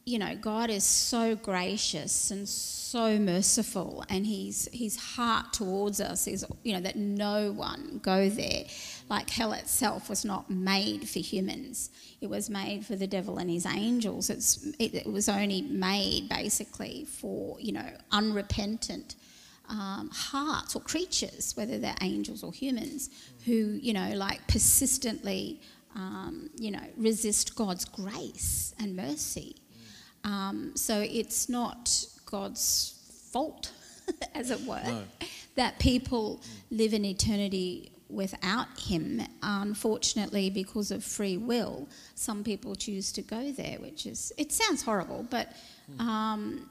[0.06, 6.28] You know, God is so gracious and so merciful, and He's His heart towards us
[6.28, 8.64] is, you know, that no one go there.
[9.10, 11.90] Like hell itself was not made for humans
[12.20, 14.30] it was made for the devil and his angels.
[14.30, 19.16] It's, it, it was only made basically for, you know, unrepentant
[19.70, 23.10] um, hearts or creatures, whether they're angels or humans,
[23.46, 25.62] who, you know, like persistently,
[25.96, 29.58] um, you know, resist God's grace and mercy.
[30.24, 32.96] Um, so it's not God's
[33.32, 33.72] fault,
[34.34, 35.04] as it were, no.
[35.56, 36.42] that people
[36.72, 39.22] live in eternity without him.
[39.44, 44.84] Unfortunately, because of free will, some people choose to go there, which is, it sounds
[44.84, 45.54] horrible, but,
[46.00, 46.70] um,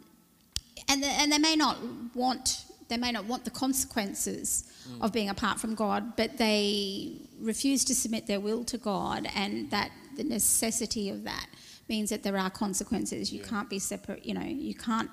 [0.88, 1.78] and, the, and they may not
[2.14, 5.02] want, they may not want the consequences mm.
[5.02, 9.70] of being apart from God, but they refuse to submit their will to God, and
[9.70, 11.46] that the necessity of that
[11.88, 13.32] means that there are consequences.
[13.32, 13.48] You yeah.
[13.48, 15.10] can't be separate, you know, you can't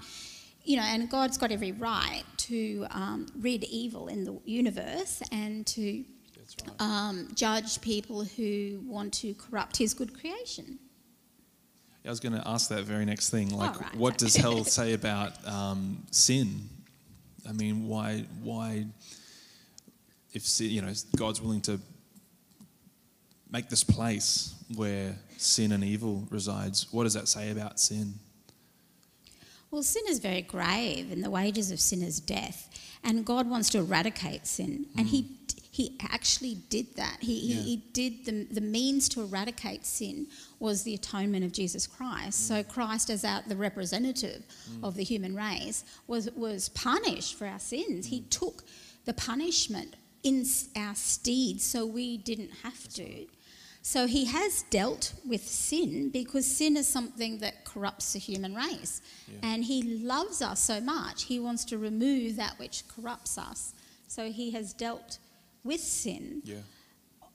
[0.64, 5.66] you know, and God's got every right to um, rid evil in the universe and
[5.68, 6.04] to
[6.66, 6.82] right.
[6.82, 10.80] um, judge people who want to corrupt His good creation.
[12.06, 13.50] I was going to ask that very next thing.
[13.50, 13.96] Like, right.
[13.96, 16.70] what does hell say about um, sin?
[17.48, 18.86] I mean, why, why,
[20.34, 21.80] if you know, God's willing to
[23.52, 28.16] make this place where sin and evil resides, what does that say about sin?
[29.74, 32.70] Well, sin is very grave, and the wages of sin is death.
[33.04, 35.10] And God wants to eradicate sin, and mm.
[35.10, 35.26] He
[35.72, 37.18] He actually did that.
[37.22, 37.56] He, yeah.
[37.56, 40.28] he, he, did the, the means to eradicate sin
[40.60, 42.40] was the atonement of Jesus Christ.
[42.40, 42.48] Mm.
[42.50, 44.84] So Christ, as our, the representative mm.
[44.88, 48.06] of the human race, was was punished for our sins.
[48.06, 48.30] He mm.
[48.30, 48.64] took
[49.06, 53.26] the punishment in our stead, so we didn't have to.
[53.86, 59.02] So he has dealt with sin because sin is something that corrupts the human race.
[59.28, 59.40] Yeah.
[59.44, 63.74] And he loves us so much, he wants to remove that which corrupts us.
[64.08, 65.18] So he has dealt
[65.66, 66.56] with sin yeah.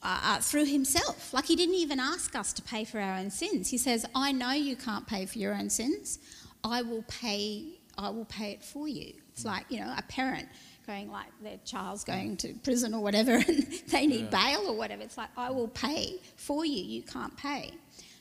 [0.03, 1.35] uh, uh, through himself.
[1.35, 3.69] Like he didn't even ask us to pay for our own sins.
[3.69, 6.19] He says, I know you can't pay for your own sins.
[6.65, 9.13] I will pay, I will pay it for you.
[9.33, 10.49] It's like, you know, a parent
[10.87, 14.55] going like their child's going to prison or whatever and they need yeah.
[14.55, 15.03] bail or whatever.
[15.03, 17.73] It's like, I will pay for you, you can't pay.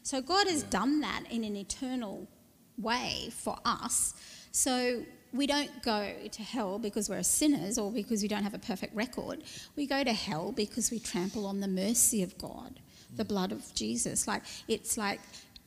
[0.03, 0.69] So God has yeah.
[0.71, 2.27] done that in an eternal
[2.77, 4.13] way for us.
[4.51, 8.59] So we don't go to hell because we're sinners or because we don't have a
[8.59, 9.43] perfect record.
[9.75, 12.79] We go to hell because we trample on the mercy of God,
[13.15, 13.27] the mm.
[13.27, 14.27] blood of Jesus.
[14.27, 15.19] Like it's like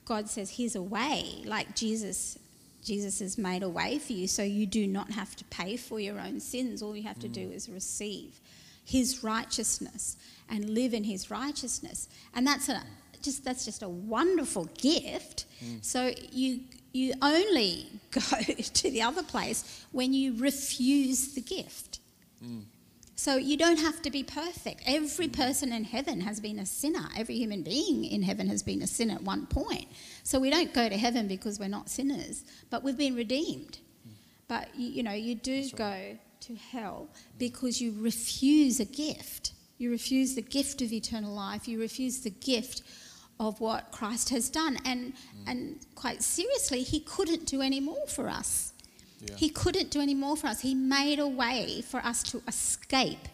[0.05, 2.39] God says, "Here's a way." Like Jesus
[2.83, 6.01] Jesus has made a way for you so you do not have to pay for
[6.01, 6.83] your own sins.
[6.83, 7.55] All you have to do mm.
[7.55, 8.41] is receive
[8.85, 10.17] his righteousness
[10.49, 12.09] and live in his righteousness.
[12.35, 12.83] And that's a
[13.23, 15.45] just that's just a wonderful gift.
[15.65, 15.85] Mm.
[15.85, 16.61] So you
[16.93, 22.01] you only go to the other place when you refuse the gift.
[22.45, 22.63] Mm.
[23.21, 24.83] So you don't have to be perfect.
[24.87, 27.07] Every person in heaven has been a sinner.
[27.15, 29.89] Every human being in heaven has been a sinner at one point.
[30.23, 33.79] So we don't go to heaven because we're not sinners, but we've been redeemed.
[34.49, 35.77] But you, you know, you do right.
[35.77, 39.53] go to hell because you refuse a gift.
[39.77, 41.69] You refuse the gift of eternal life.
[41.69, 42.81] You refuse the gift
[43.39, 44.79] of what Christ has done.
[44.87, 45.45] And, mm.
[45.47, 48.70] and quite seriously, he couldn't do any more for us.
[49.21, 49.37] Yeah.
[49.37, 50.61] He couldn't do any more for us.
[50.61, 53.29] He made a way for us to escape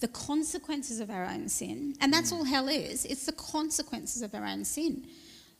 [0.00, 1.94] the consequences of our own sin.
[2.00, 2.38] And that's mm.
[2.38, 5.06] all hell is it's the consequences of our own sin.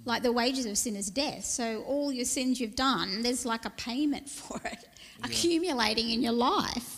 [0.05, 1.45] Like the wages of sin is death.
[1.45, 4.87] So all your sins you've done, there's like a payment for it
[5.23, 6.97] accumulating in your life.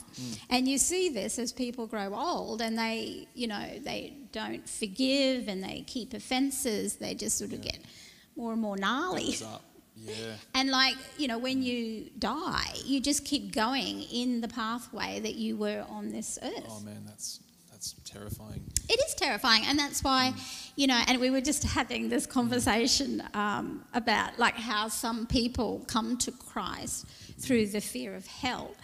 [0.51, 5.49] And you see this as people grow old and they, you know, they don't forgive
[5.49, 6.97] and they keep offences.
[6.97, 7.79] They just sort of get
[8.37, 9.35] more and more gnarly.
[10.05, 10.35] Yeah.
[10.55, 15.35] And like, you know, when you die, you just keep going in the pathway that
[15.37, 16.67] you were on this earth.
[16.69, 17.41] Oh man, that's
[17.71, 18.63] that's terrifying.
[18.89, 20.35] It is terrifying, and that's why,
[20.77, 25.85] you know, and we were just having this conversation um, about like how some people
[25.87, 27.07] come to Christ
[27.39, 28.75] through the fear of hell.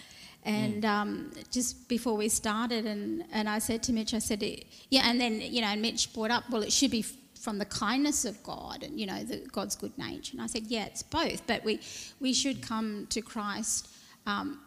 [0.45, 4.43] And um, just before we started, and, and I said to Mitch, I said,
[4.89, 7.05] yeah, and then, you know, and Mitch brought up, well, it should be
[7.41, 10.33] from the kindness of God and, you know, the, God's good nature.
[10.33, 11.81] And I said, yeah, it's both, but we,
[12.21, 13.89] we should come to Christ
[14.27, 14.61] um,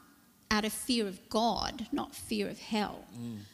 [0.49, 3.05] out of fear of God, not fear of hell.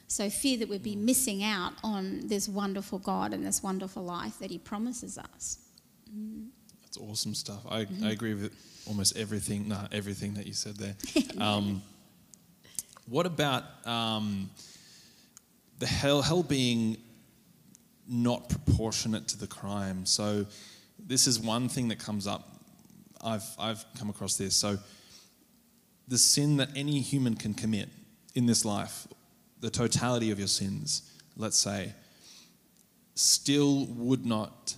[0.07, 4.39] So fear that we'd be missing out on this wonderful God and this wonderful life
[4.39, 5.59] that He promises us.
[6.83, 7.59] That's awesome stuff.
[7.69, 8.53] I, I agree with
[8.87, 9.67] almost everything.
[9.67, 10.95] Nah, everything that you said there.
[11.39, 11.83] Um,
[13.07, 14.49] what about um,
[15.79, 16.21] the hell?
[16.21, 16.97] Hell being
[18.07, 20.05] not proportionate to the crime.
[20.05, 20.45] So
[20.99, 22.49] this is one thing that comes up.
[23.23, 24.55] I've I've come across this.
[24.55, 24.77] So
[26.07, 27.89] the sin that any human can commit
[28.35, 29.07] in this life,
[29.59, 31.93] the totality of your sins, let's say,
[33.15, 34.75] still would not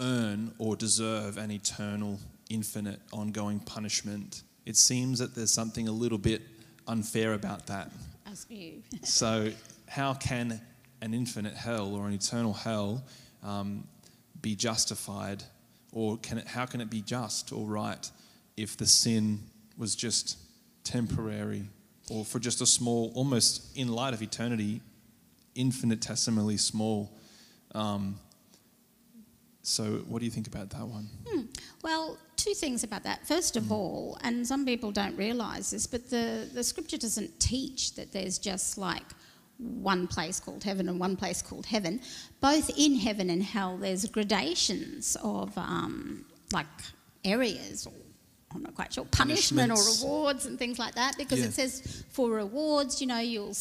[0.00, 2.18] earn or deserve an eternal,
[2.48, 4.42] infinite, ongoing punishment.
[4.66, 6.42] It seems that there's something a little bit
[6.86, 7.90] unfair about that.
[8.26, 8.82] As you.
[9.02, 9.50] So,
[9.88, 10.60] how can
[11.02, 13.02] an infinite hell or an eternal hell
[13.42, 13.84] um,
[14.40, 15.42] be justified,
[15.92, 18.10] or can it, how can it be just or right
[18.56, 19.40] if the sin
[19.76, 20.38] was just
[20.84, 21.64] temporary
[22.10, 24.80] or for just a small, almost in light of eternity,
[25.54, 27.10] infinitesimally small?
[27.74, 28.18] Um,
[29.62, 31.08] so, what do you think about that one?
[31.82, 33.26] Well, two things about that.
[33.26, 37.94] First of all, and some people don't realise this, but the, the scripture doesn't teach
[37.94, 39.04] that there's just like
[39.60, 42.00] one place called heaven and one place called heaven.
[42.40, 46.66] Both in heaven and hell, there's gradations of um, like
[47.24, 47.92] areas or
[48.52, 51.16] I'm not quite sure, punishment or rewards and things like that.
[51.16, 51.46] Because Yeah.
[51.46, 53.54] it says for rewards, you know, you'll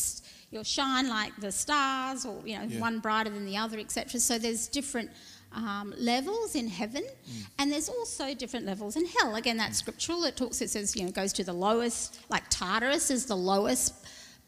[0.51, 2.79] you'll shine like the stars, or you know, Yeah.
[2.79, 4.19] one brighter than the other, etc.
[4.19, 5.11] So there's different
[5.51, 7.45] um, levels in heaven, Mm.
[7.59, 9.35] and there's also different levels in hell.
[9.35, 10.23] Again, that's scriptural.
[10.23, 10.59] It talks.
[10.61, 13.93] It says you know goes to the lowest, like Tartarus is the lowest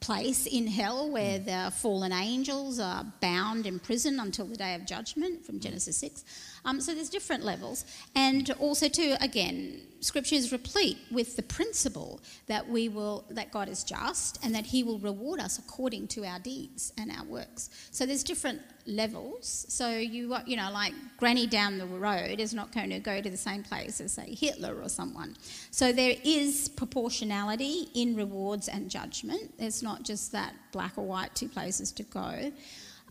[0.02, 1.45] place in hell where Mm.
[1.45, 5.45] the fallen angels are bound in prison until the day of judgment Mm.
[5.45, 6.24] from Genesis 6.
[6.66, 7.86] Um, so there's different levels.
[8.16, 13.70] And also too, again, scripture is replete with the principle that we will that God
[13.70, 17.70] is just and that he will reward us according to our deeds and our works.
[17.91, 19.66] So there's different levels.
[19.70, 23.30] So you you know like granny down the road is not going to go to
[23.30, 25.36] the same place as say Hitler or someone.
[25.72, 29.58] So there is proportionality in rewards and judgment.
[29.58, 32.52] There's not just that black or white two places to go.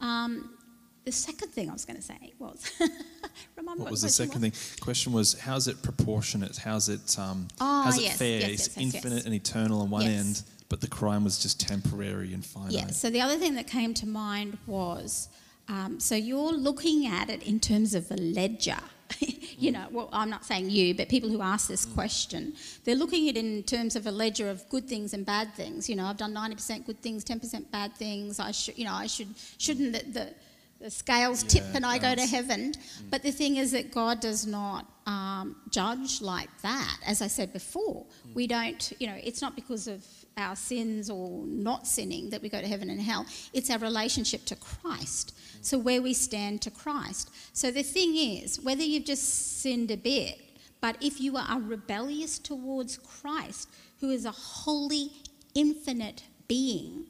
[0.00, 0.50] Um,
[1.04, 2.70] the second thing I was going to say was,
[3.56, 4.52] remind me What was the second thing?
[4.80, 6.56] Question was, how's it proportionate?
[6.58, 8.40] How's it, um, Ah, how's it yes, fair?
[8.40, 11.58] yes, it's yes, yes, infinite and eternal on one end, but the crime was just
[11.58, 12.72] temporary and finite.
[12.72, 12.86] Yeah.
[12.88, 15.28] So the other thing that came to mind was,
[15.70, 18.78] um, so you're looking at it in terms of a ledger.
[19.20, 22.54] you know, well, I'm not saying you, but people who ask this question,
[22.84, 25.88] they're looking at it in terms of a ledger of good things and bad things.
[25.88, 28.40] You know, I've done 90% good things, 10% bad things.
[28.40, 30.34] I should, you know, I should, shouldn't the, the,
[30.80, 32.74] the scales tip Yeah, and I go to heaven?
[33.08, 36.98] But the thing is that God does not um, judge like that.
[37.06, 40.04] As I said before, we don't, you know, it's not because of
[40.40, 43.26] our sins or not sinning that we go to heaven and hell.
[43.52, 45.34] It's our relationship to Christ.
[45.62, 47.30] So where we stand to Christ.
[47.52, 50.40] So the thing is, whether you've just sinned a bit,
[50.80, 53.68] but if you are rebellious towards Christ,
[54.00, 55.12] who is a holy,
[55.54, 57.06] infinite being,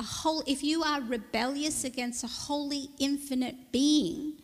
[0.00, 4.34] a whole, if you are rebellious against a holy, infinite being,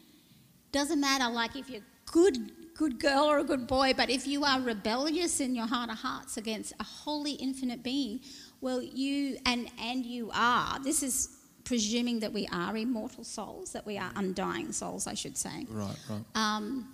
[0.72, 4.44] doesn't matter like if you're good good girl or a good boy but if you
[4.44, 8.20] are rebellious in your heart of hearts against a holy infinite being
[8.60, 11.28] well you and and you are this is
[11.64, 15.96] presuming that we are immortal souls that we are undying souls i should say Right,
[16.10, 16.24] right.
[16.34, 16.88] um,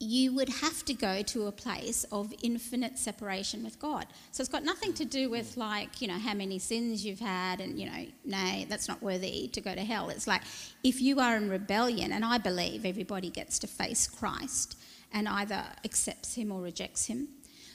[0.00, 4.06] you would have to go to a place of infinite separation with God.
[4.30, 7.60] So it's got nothing to do with like, you know, how many sins you've had
[7.60, 10.08] and, you know, nay, that's not worthy to go to hell.
[10.10, 10.42] It's like
[10.84, 14.78] if you are in rebellion, and I believe everybody gets to face Christ
[15.12, 17.28] and either accepts him or rejects him.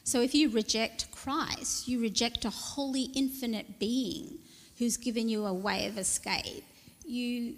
[0.06, 4.40] So if you reject Christ, you reject a holy, infinite being
[4.78, 6.64] who's given you a way of escape.
[7.06, 7.56] You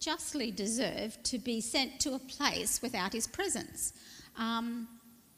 [0.00, 3.92] justly deserve to be sent to a place without his presence.
[4.38, 4.88] Um,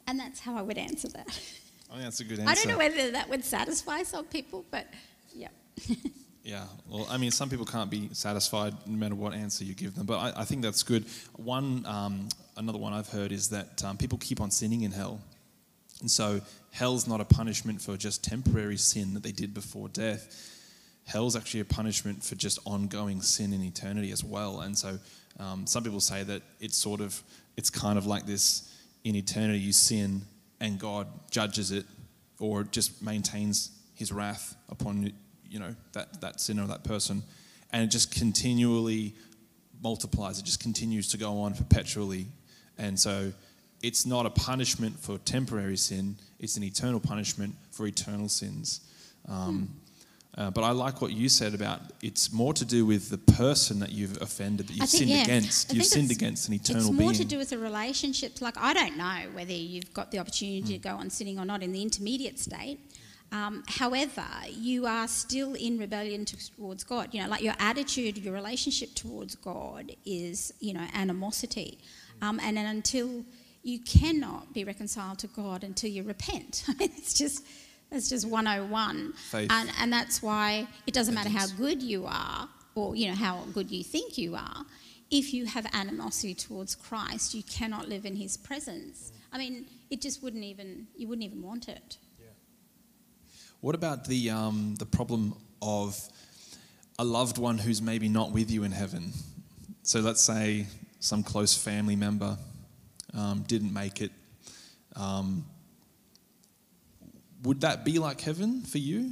[0.07, 1.27] and that's how I would answer that.
[1.91, 2.51] I think that's a good answer.
[2.51, 4.87] I don't know whether that would satisfy some people, but
[5.35, 5.49] yeah.
[6.49, 9.95] Yeah, well, I mean, some people can't be satisfied no matter what answer you give
[9.95, 11.05] them, but I, I think that's good.
[11.37, 15.21] One, um, another one I've heard is that um, people keep on sinning in hell,
[16.01, 16.41] and so
[16.71, 20.58] hell's not a punishment for just temporary sin that they did before death.
[21.09, 24.61] Hell's actually a punishment for just ongoing sin in eternity as well.
[24.61, 24.99] And so,
[25.41, 27.23] um, some people say that it's sort of,
[27.57, 28.71] it's kind of like this:
[29.05, 30.21] in eternity, you sin,
[30.61, 31.87] and God judges it,
[32.39, 35.11] or just maintains His wrath upon
[35.49, 37.23] you know that that sin or that person,
[37.73, 39.15] and it just continually
[39.83, 40.39] multiplies.
[40.39, 42.27] It just continues to go on perpetually,
[42.77, 43.33] and so
[43.83, 48.83] it's not a punishment for temporary sin; it's an eternal punishment for eternal sins.
[49.27, 49.71] Um,
[50.39, 53.81] uh, but I like what you said about it's more to do with the person
[53.81, 55.73] that you've offended, that you've think, sinned yeah, against.
[55.73, 56.93] I You've sinned against an eternal being.
[56.93, 57.23] It's more being.
[57.23, 58.41] to do with the relationships.
[58.41, 61.65] Like, I don't know whether you've got the opportunity to go on sinning or not
[61.65, 62.79] in the intermediate state.
[63.33, 67.13] Um, however, you are still in rebellion towards God.
[67.13, 71.81] You know, like your attitude, your relationship towards God is, you know, animosity.
[72.23, 73.25] Um, and then until
[73.65, 76.65] you cannot be reconciled to God until you repent.
[76.69, 77.45] I mean, it's just,
[77.91, 79.13] it's just 101.
[79.13, 79.51] Faith.
[79.51, 83.45] And, and that's why it doesn't matter how good you are or, you know, how
[83.53, 84.65] good you think you are.
[85.11, 89.13] If you have animosity towards Christ, you cannot live in his presence.
[89.33, 91.97] I mean, it just wouldn't even, you wouldn't even want it.
[92.21, 92.27] Yeah.
[93.61, 95.99] What about the um, the problem of
[96.99, 99.13] a loved one who's maybe not with you in heaven?
[99.83, 100.67] So let's say
[101.01, 102.37] some close family member
[103.15, 104.13] um, didn't make it.
[104.95, 105.47] Um,
[107.43, 109.11] would that be like heaven for you,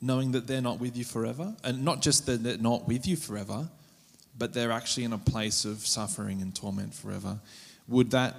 [0.00, 3.16] knowing that they're not with you forever, and not just that they're not with you
[3.16, 3.68] forever,
[4.36, 7.40] but they're actually in a place of suffering and torment forever?
[7.88, 8.36] Would that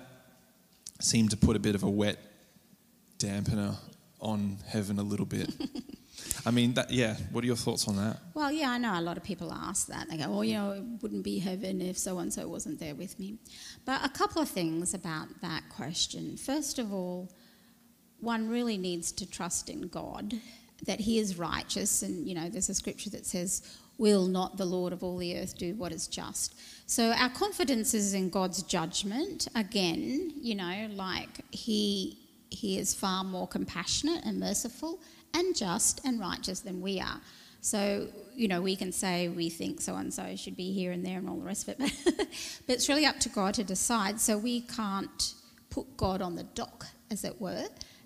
[1.00, 2.18] seem to put a bit of a wet
[3.18, 3.76] dampener
[4.22, 5.50] on heaven a little bit.
[6.46, 7.16] I mean, that, yeah.
[7.32, 8.18] What are your thoughts on that?
[8.34, 10.10] Well, yeah, I know a lot of people ask that.
[10.10, 12.96] They go, oh, you know, it wouldn't be heaven if so and so wasn't there
[12.96, 13.38] with me.
[13.86, 16.38] But a couple of things about that question.
[16.38, 17.32] First of all,
[18.22, 20.34] one really needs to trust in God,
[20.86, 22.02] that He is righteous.
[22.02, 25.38] And, you know, there's a scripture that says, Will not the Lord of all the
[25.38, 26.56] earth do what is just?
[26.90, 29.50] So our confidence is in God's judgment.
[29.56, 32.18] Again, you know, like He
[32.50, 35.00] he is far more compassionate and merciful
[35.34, 37.22] and just and righteous than we are.
[37.62, 41.06] So, you know, we can say we think so and so should be here and
[41.06, 43.64] there and all the rest of it, but, but it's really up to God to
[43.64, 44.20] decide.
[44.20, 45.34] So we can't
[45.70, 47.66] put God on the dock, as it were,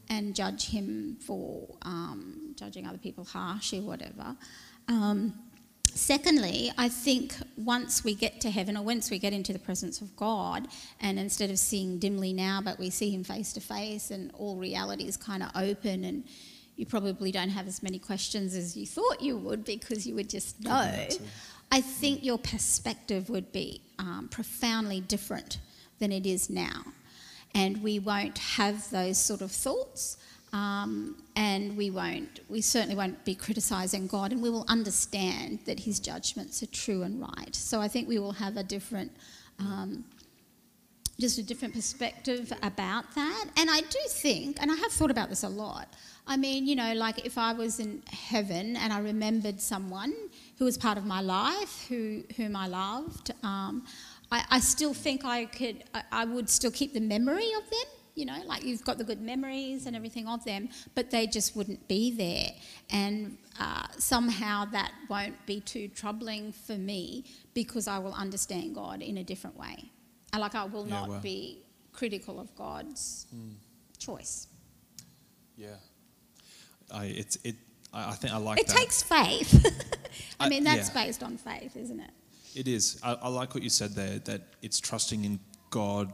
[0.09, 4.35] and judge him for um, judging other people harshly, whatever.
[4.87, 5.33] Um,
[5.95, 10.01] Secondly, I think once we get to heaven or once we get into the presence
[10.01, 10.67] of God,
[10.99, 14.55] and instead of seeing dimly now, but we see Him face to face, and all
[14.55, 16.23] reality is kind of open, and
[16.77, 20.29] you probably don't have as many questions as you thought you would because you would
[20.29, 21.07] just know.
[21.71, 25.59] I think your perspective would be um, profoundly different
[25.99, 26.85] than it is now.
[27.55, 30.17] And we won't have those sort of thoughts.
[30.53, 35.79] Um, and we won't, we certainly won't be criticising God, and we will understand that
[35.79, 37.55] His judgments are true and right.
[37.55, 39.11] So I think we will have a different,
[39.57, 40.05] um,
[41.19, 43.45] just a different perspective about that.
[43.57, 45.87] And I do think, and I have thought about this a lot.
[46.27, 50.13] I mean, you know, like if I was in heaven and I remembered someone
[50.57, 53.85] who was part of my life, who whom I loved, um,
[54.33, 57.87] I, I still think I could, I, I would still keep the memory of them
[58.15, 61.55] you know, like you've got the good memories and everything of them, but they just
[61.55, 62.51] wouldn't be there.
[62.91, 67.25] And uh, somehow that won't be too troubling for me
[67.55, 69.85] because I will understand God in a different way.
[70.31, 73.25] And like I will Yeah, not be critical of God's
[73.97, 74.47] choice.
[75.57, 75.77] Yeah.
[76.93, 77.55] I it's it.
[77.91, 78.75] I, I think I like It that.
[78.77, 79.65] takes faith.
[80.39, 81.03] I I- mean, that's yeah.
[81.05, 82.11] based on faith, isn't it?
[82.55, 82.99] It is.
[83.03, 84.19] I, I like what you said there.
[84.19, 85.39] That it's trusting in
[85.69, 86.11] God,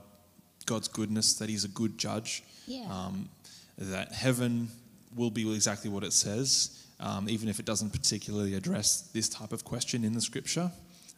[0.65, 1.33] God's goodness.
[1.35, 2.43] That He's a good judge.
[2.67, 2.85] Yeah.
[2.89, 3.29] Um,
[3.77, 4.69] that heaven
[5.15, 9.53] will be exactly what it says, um, even if it doesn't particularly address this type
[9.53, 10.71] of question in the Scripture.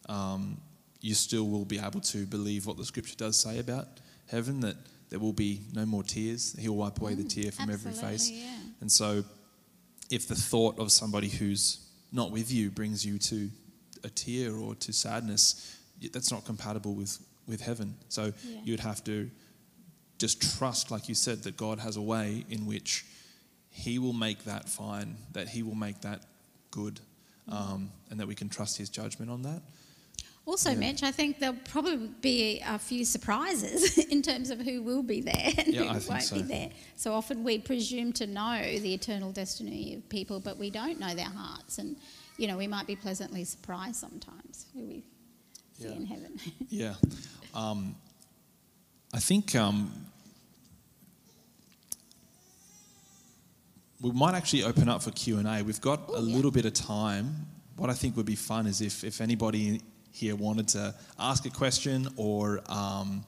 [0.08, 0.58] Um,
[1.02, 3.88] you still will be able to believe what the Scripture does say about
[4.30, 4.60] heaven.
[4.62, 4.76] That
[5.10, 6.56] there will be no more tears.
[6.58, 8.02] He'll wipe away the tear from every face.
[8.02, 8.58] Mm, Absolutely, yeah.
[8.82, 9.24] And so,
[10.10, 11.80] if the thought of somebody who's
[12.12, 13.50] not with you brings you to
[14.04, 15.78] a tear or to sadness,
[16.12, 17.96] that's not compatible with, with heaven.
[18.10, 18.60] So, Yeah.
[18.64, 19.30] you'd have to
[20.18, 23.06] just trust, like you said, that God has a way in which
[23.70, 26.24] He will make that fine, that He will make that
[26.72, 27.00] good,
[27.48, 29.62] um, and that we can trust His judgment on that.
[30.46, 35.04] Also, Mitch, I think there'll probably be a few surprises in terms of who will
[35.04, 36.36] be there and Yeah, who I won't so.
[36.36, 36.70] be there.
[36.96, 41.14] So often we presume to know the eternal destiny of people, but we don't know
[41.14, 41.78] their hearts.
[41.78, 41.96] And,
[42.38, 45.04] you know, we might be pleasantly surprised sometimes who we
[45.78, 45.92] see Yeah.
[45.96, 46.40] in heaven.
[46.70, 46.94] Yeah.
[47.54, 47.96] Um,
[49.14, 49.92] I think um,
[54.02, 55.64] we might actually open up for Q&A.
[55.64, 56.36] We've got Oh, a yeah.
[56.36, 57.46] little bit of time.
[57.76, 61.50] What I think would be fun is if, if anybody here wanted to ask a
[61.50, 63.24] question or um,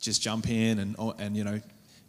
[0.00, 1.60] just jump in and, or, and, you know,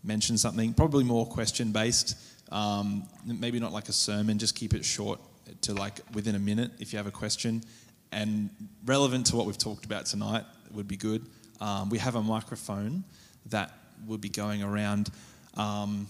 [0.03, 2.17] mention something, probably more question based.
[2.51, 5.19] Um, maybe not like a sermon, just keep it short
[5.61, 7.63] to like within a minute if you have a question.
[8.11, 8.49] And
[8.85, 11.25] relevant to what we've talked about tonight would be good.
[11.59, 13.03] Um, we have a microphone
[13.47, 13.71] that
[14.07, 15.09] will be going around.
[15.55, 16.07] Um,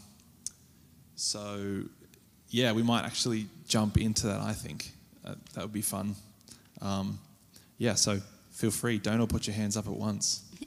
[1.15, 1.84] so,
[2.49, 4.91] yeah, we might actually jump into that, I think.
[5.25, 6.15] Uh, that would be fun.
[6.82, 7.19] Um,
[7.77, 8.19] yeah, so
[8.51, 8.97] feel free.
[8.97, 10.43] Don't all put your hands up at once.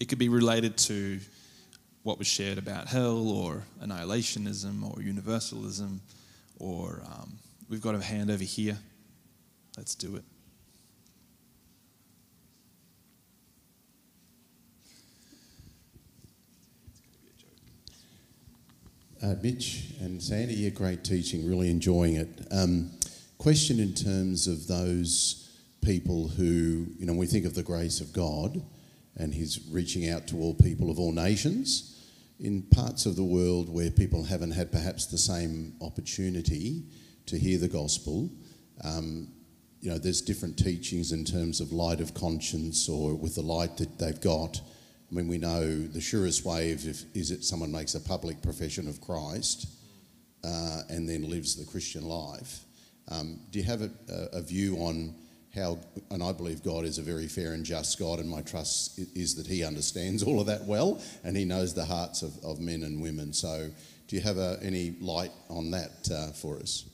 [0.00, 1.20] it could be related to
[2.04, 6.00] what was shared about hell or annihilationism or universalism
[6.60, 7.32] or um,
[7.68, 8.78] we've got a hand over here.
[9.76, 10.22] Let's do it.
[19.22, 22.28] Uh, Mitch and Sandy, great teaching, really enjoying it.
[22.50, 22.90] Um,
[23.38, 25.50] question in terms of those
[25.82, 28.62] people who, you know, we think of the grace of God
[29.16, 31.93] and His reaching out to all people of all nations,
[32.40, 36.82] in parts of the world where people haven't had perhaps the same opportunity
[37.26, 38.30] to hear the gospel,
[38.82, 39.28] um,
[39.80, 43.76] you know, there's different teachings in terms of light of conscience or with the light
[43.76, 44.60] that they've got.
[45.10, 48.88] I mean, we know the surest way if, is it someone makes a public profession
[48.88, 49.68] of Christ
[50.42, 52.64] uh, and then lives the Christian life.
[53.08, 53.90] Um, do you have a,
[54.32, 55.14] a view on
[55.54, 55.78] how,
[56.10, 59.34] and I believe God is a very fair and just God, and my trust is
[59.36, 62.82] that He understands all of that well and He knows the hearts of, of men
[62.82, 63.32] and women.
[63.32, 63.70] So,
[64.06, 66.84] do you have a, any light on that uh, for us?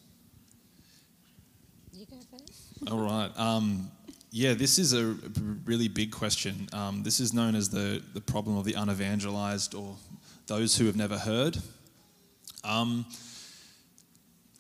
[1.93, 2.91] you go first.
[2.91, 3.31] All right.
[3.37, 3.91] Um,
[4.31, 5.17] yeah, this is a
[5.65, 6.69] really big question.
[6.73, 9.97] Um, this is known as the, the problem of the unevangelized or
[10.47, 11.59] those who have never heard.
[12.63, 13.07] Um,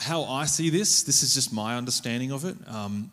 [0.00, 2.56] how I see this, this is just my understanding of it.
[2.66, 3.10] Um,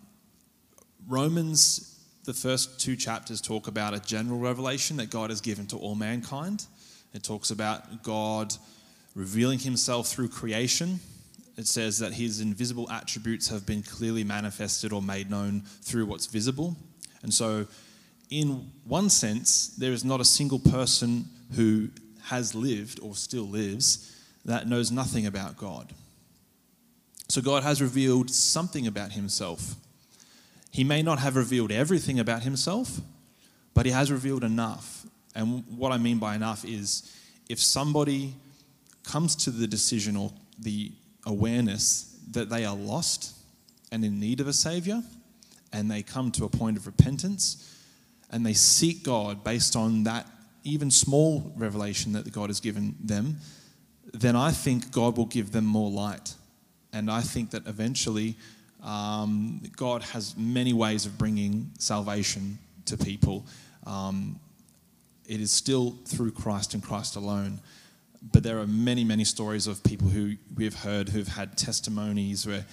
[1.08, 5.78] Romans, the first two chapters talk about a general revelation that God has given to
[5.78, 6.66] all mankind.
[7.14, 8.54] It talks about God
[9.16, 11.00] revealing himself through creation.
[11.58, 16.26] It says that his invisible attributes have been clearly manifested or made known through what's
[16.26, 16.76] visible.
[17.24, 17.66] And so,
[18.30, 21.88] in one sense, there is not a single person who
[22.26, 25.94] has lived or still lives that knows nothing about God.
[27.30, 29.76] So, God has revealed something about himself.
[30.72, 33.00] He may not have revealed everything about himself,
[33.74, 35.06] but he has revealed enough.
[35.36, 37.16] And what I mean by enough is
[37.50, 38.34] if somebody
[39.04, 40.92] comes to the decision or the
[41.26, 43.36] awareness that they are lost
[43.92, 45.02] and in need of a savior,
[45.74, 47.76] and they come to a point of repentance
[48.32, 50.28] and they seek God based on that
[50.64, 53.38] even small revelation that God has given them,
[54.14, 56.34] then I think God will give them more light.
[56.92, 58.36] And I think that eventually
[58.88, 63.46] um, God has many ways of bringing salvation to people.
[63.86, 64.40] Um,
[65.28, 67.60] it is still through Christ and Christ alone.
[68.32, 72.66] But there are many, many stories of people who we've heard who've had testimonies where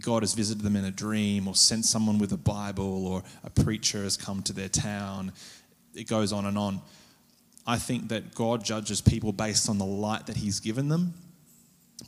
[0.00, 3.50] God has visited them in a dream or sent someone with a Bible or a
[3.50, 5.32] preacher has come to their town.
[5.94, 6.80] It goes on and on.
[7.64, 11.14] I think that God judges people based on the light that He's given them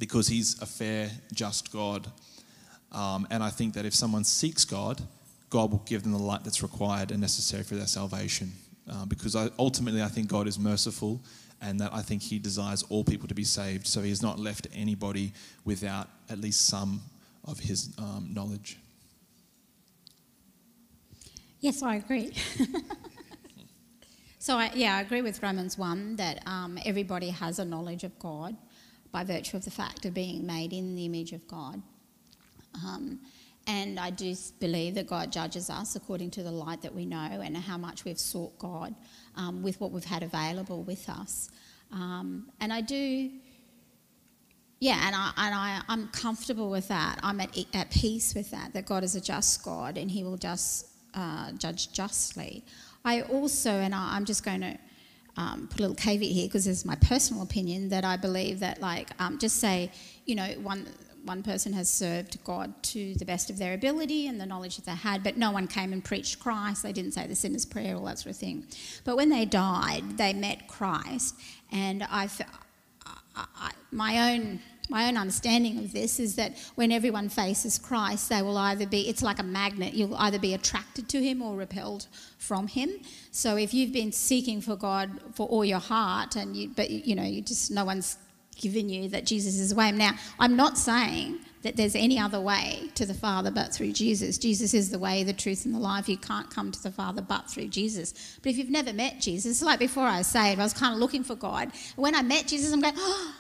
[0.01, 2.11] because He's a fair, just God.
[2.93, 5.03] Um, and I think that if someone seeks God,
[5.51, 8.53] God will give them the light that's required and necessary for their salvation.
[8.91, 11.21] Uh, because I, ultimately, I think God is merciful
[11.61, 13.87] and that I think He desires all people to be saved.
[13.87, 15.33] So He has not left anybody
[15.65, 17.03] without at least some
[17.45, 18.79] of His um, knowledge.
[21.61, 22.33] Yes, I agree.
[24.39, 28.17] so, I, yeah, I agree with Romans 1 that um, everybody has a knowledge of
[28.19, 28.57] God
[29.11, 31.83] by virtue of the fact of being made in the image of God.
[32.85, 33.21] Um,
[33.67, 37.17] and I do believe that God judges us according to the light that we know
[37.17, 38.95] and how much we've sought God
[39.35, 41.51] um, with what we've had available with us.
[41.93, 43.31] Um, and I do,
[44.79, 47.19] yeah, and, I, and I, I'm comfortable with that.
[47.23, 50.37] I'm at, at peace with that, that God is a just God and He will
[50.37, 52.65] just uh, judge justly.
[53.05, 54.79] I also, and I, I'm just going to
[55.37, 58.61] um, put a little caveat here because this is my personal opinion that I believe
[58.61, 59.91] that, like, um, just say,
[60.25, 60.87] you know, one
[61.27, 64.87] one person has served God to the best of their ability and the knowledge that
[64.87, 66.83] they had, but no one came and preached Christ.
[66.83, 68.67] They didn't say the sinner's prayer, all that sort of thing.
[69.05, 71.35] But when they died, they met Christ,
[71.73, 72.29] and I,
[73.37, 78.43] I, my own my own understanding of this is that when everyone faces Christ, they
[78.43, 82.07] will either be, it's like a magnet, you'll either be attracted to him or repelled
[82.39, 82.91] from him.
[83.33, 87.15] So if you've been seeking for God for all your heart, and you, but you
[87.15, 88.17] know, you just, no one's
[88.57, 89.93] given you that Jesus is the way.
[89.93, 94.39] Now, I'm not saying that there's any other way to the Father but through Jesus.
[94.39, 96.09] Jesus is the way, the truth, and the life.
[96.09, 98.39] You can't come to the Father but through Jesus.
[98.43, 101.01] But if you've never met Jesus, like before I was saved, I was kind of
[101.01, 101.73] looking for God.
[101.97, 103.35] When I met Jesus, I'm going, oh,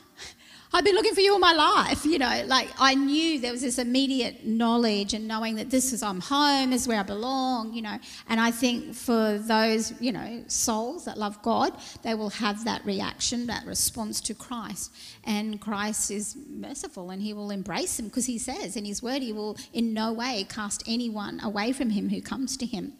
[0.77, 3.62] I've been looking for you all my life, you know, like I knew there was
[3.62, 7.81] this immediate knowledge and knowing that this is I'm home, is where I belong, you
[7.81, 7.99] know.
[8.29, 11.72] And I think for those, you know, souls that love God,
[12.03, 14.93] they will have that reaction, that response to Christ.
[15.24, 19.22] And Christ is merciful and he will embrace them because he says in his word
[19.22, 22.93] he will in no way cast anyone away from him who comes to him.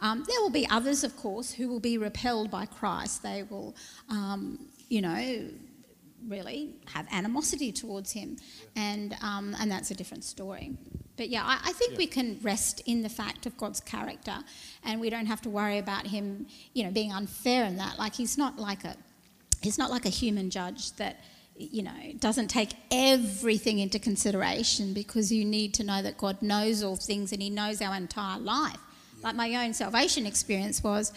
[0.00, 3.24] Um, there will be others, of course, who will be repelled by Christ.
[3.24, 3.74] They will,
[4.08, 5.48] um, you know,
[6.28, 8.36] really have animosity towards him,
[8.76, 10.76] and um, and that's a different story.
[11.16, 11.98] But yeah, I, I think yeah.
[11.98, 14.36] we can rest in the fact of God's character,
[14.84, 17.98] and we don't have to worry about him, you know, being unfair in that.
[17.98, 18.96] Like he's not like a,
[19.62, 21.18] he's not like a human judge that
[21.56, 26.82] you know, doesn't take everything into consideration because you need to know that God knows
[26.82, 28.76] all things and He knows our entire life.
[29.18, 29.28] Yeah.
[29.28, 31.12] Like my own salvation experience was,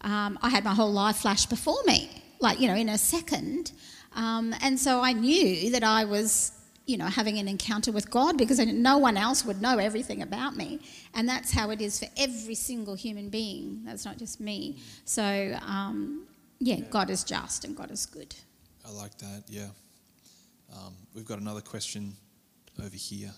[0.00, 3.72] um, I had my whole life flash before me, like, you know, in a second.
[4.16, 6.52] Um, and so I knew that I was,
[6.86, 10.56] you know, having an encounter with God because no one else would know everything about
[10.56, 10.80] me.
[11.14, 13.82] And that's how it is for every single human being.
[13.84, 14.78] That's not just me.
[15.04, 16.26] So, um,
[16.58, 18.34] yeah, God is just and God is good.
[18.84, 19.68] I like that, yeah.
[20.74, 22.14] Um, we've got another question
[22.82, 23.32] over here.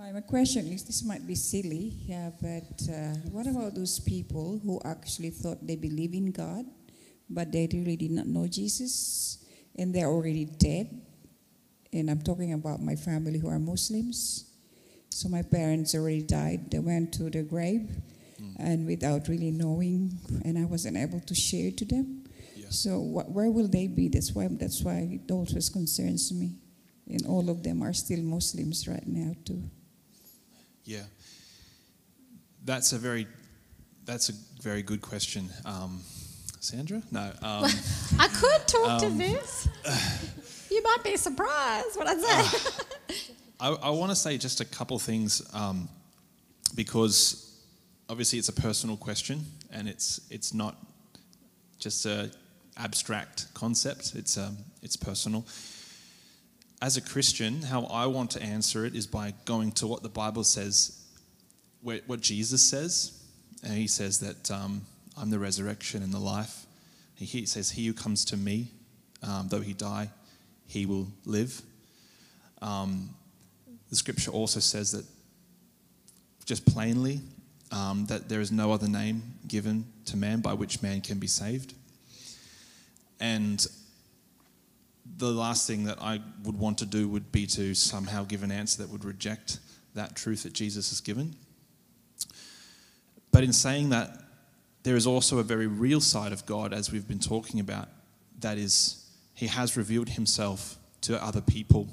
[0.00, 4.60] Hi, my question is this might be silly, yeah, but uh, what about those people
[4.62, 6.66] who actually thought they believe in God,
[7.28, 9.44] but they really did not know Jesus
[9.76, 11.02] and they're already dead?
[11.92, 14.52] And I'm talking about my family who are Muslims.
[15.10, 17.90] So my parents already died, they went to the grave,
[18.40, 18.54] mm.
[18.60, 22.22] and without really knowing, and I wasn't able to share to them.
[22.54, 22.66] Yeah.
[22.70, 24.06] So what, where will they be?
[24.06, 26.54] That's why that's why it always concerns me.
[27.08, 29.68] And all of them are still Muslims right now too.
[30.88, 31.02] Yeah,
[32.64, 33.26] that's a very
[34.06, 34.32] that's a
[34.62, 36.00] very good question, um,
[36.60, 37.02] Sandra.
[37.10, 37.64] No, um,
[38.18, 39.68] I could talk um, to this.
[40.70, 42.70] you might be surprised what I say.
[43.60, 45.90] Uh, I, I want to say just a couple things um,
[46.74, 47.54] because
[48.08, 50.74] obviously it's a personal question and it's it's not
[51.78, 52.30] just a
[52.78, 54.14] abstract concept.
[54.14, 55.44] It's um, it's personal
[56.80, 60.08] as a Christian, how I want to answer it is by going to what the
[60.08, 61.04] Bible says,
[61.82, 63.20] what Jesus says.
[63.64, 64.82] And he says that um,
[65.16, 66.66] I'm the resurrection and the life.
[67.16, 68.70] He says, He who comes to me,
[69.24, 70.10] um, though he die,
[70.66, 71.60] he will live.
[72.62, 73.10] Um,
[73.90, 75.04] the scripture also says that,
[76.44, 77.20] just plainly,
[77.72, 81.26] um, that there is no other name given to man by which man can be
[81.26, 81.74] saved.
[83.20, 83.66] And
[85.16, 88.52] the last thing that I would want to do would be to somehow give an
[88.52, 89.58] answer that would reject
[89.94, 91.34] that truth that Jesus has given.
[93.32, 94.10] But in saying that,
[94.84, 97.88] there is also a very real side of God, as we've been talking about,
[98.40, 101.88] that is, He has revealed Himself to other people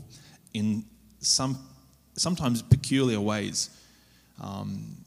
[0.54, 0.86] in
[1.20, 1.58] some
[2.18, 3.70] sometimes peculiar ways.
[4.42, 4.98] Um,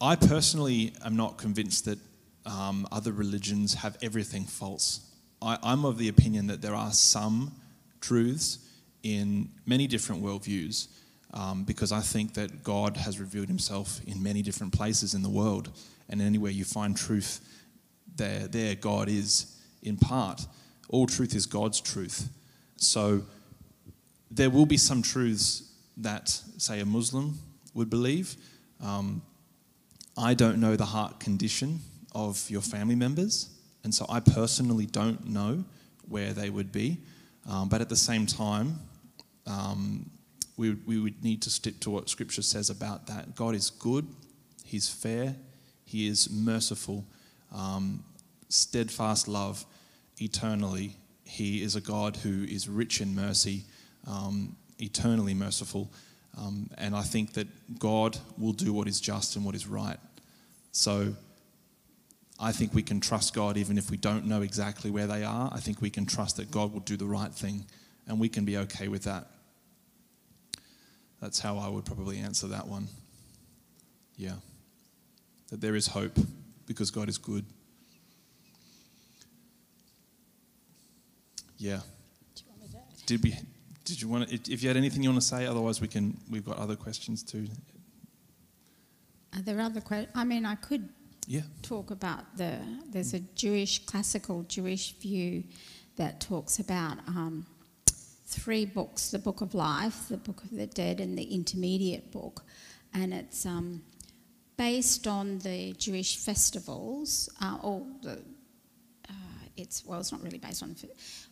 [0.00, 1.98] I personally am not convinced that
[2.46, 5.00] um, other religions have everything false.
[5.40, 7.52] I, I'm of the opinion that there are some
[8.00, 8.58] truths
[9.02, 10.88] in many different worldviews
[11.34, 15.28] um, because I think that God has revealed himself in many different places in the
[15.28, 15.70] world.
[16.08, 17.40] And anywhere you find truth,
[18.16, 20.46] there, there God is in part.
[20.88, 22.28] All truth is God's truth.
[22.76, 23.22] So
[24.30, 26.28] there will be some truths that,
[26.58, 27.38] say, a Muslim
[27.74, 28.36] would believe.
[28.80, 29.22] Um,
[30.16, 31.80] I don't know the heart condition
[32.14, 33.50] of your family members.
[33.84, 35.64] And so I personally don't know
[36.08, 36.98] where they would be.
[37.48, 38.78] Um, but at the same time,
[39.46, 40.08] um,
[40.56, 43.34] we, we would need to stick to what Scripture says about that.
[43.34, 44.06] God is good,
[44.64, 45.34] He's fair,
[45.84, 47.04] He is merciful,
[47.52, 48.04] um,
[48.48, 49.64] steadfast love
[50.18, 50.96] eternally.
[51.24, 53.64] He is a God who is rich in mercy,
[54.06, 55.90] um, eternally merciful.
[56.38, 57.48] Um, and I think that
[57.78, 59.98] God will do what is just and what is right.
[60.72, 61.14] So
[62.42, 65.48] I think we can trust God even if we don't know exactly where they are.
[65.52, 67.64] I think we can trust that God will do the right thing
[68.08, 69.28] and we can be okay with that.
[71.20, 72.88] That's how I would probably answer that one.
[74.16, 74.34] Yeah.
[75.50, 76.18] That there is hope
[76.66, 77.44] because God is good.
[81.58, 81.80] Yeah.
[83.06, 83.36] Did we
[83.84, 86.18] did you want to, if you had anything you want to say otherwise we can
[86.28, 87.46] we've got other questions too.
[89.32, 90.12] Are there other questions?
[90.16, 90.88] I mean, I could
[91.32, 91.40] Yeah.
[91.62, 92.58] talk about the.
[92.90, 95.44] There's a Jewish classical Jewish view
[95.96, 97.46] that talks about um,
[98.26, 102.44] three books: the Book of Life, the Book of the Dead, and the Intermediate Book,
[102.92, 103.82] and it's um,
[104.58, 108.22] based on the Jewish festivals, uh, or the.
[109.08, 109.14] Uh,
[109.56, 110.76] it's well, it's not really based on.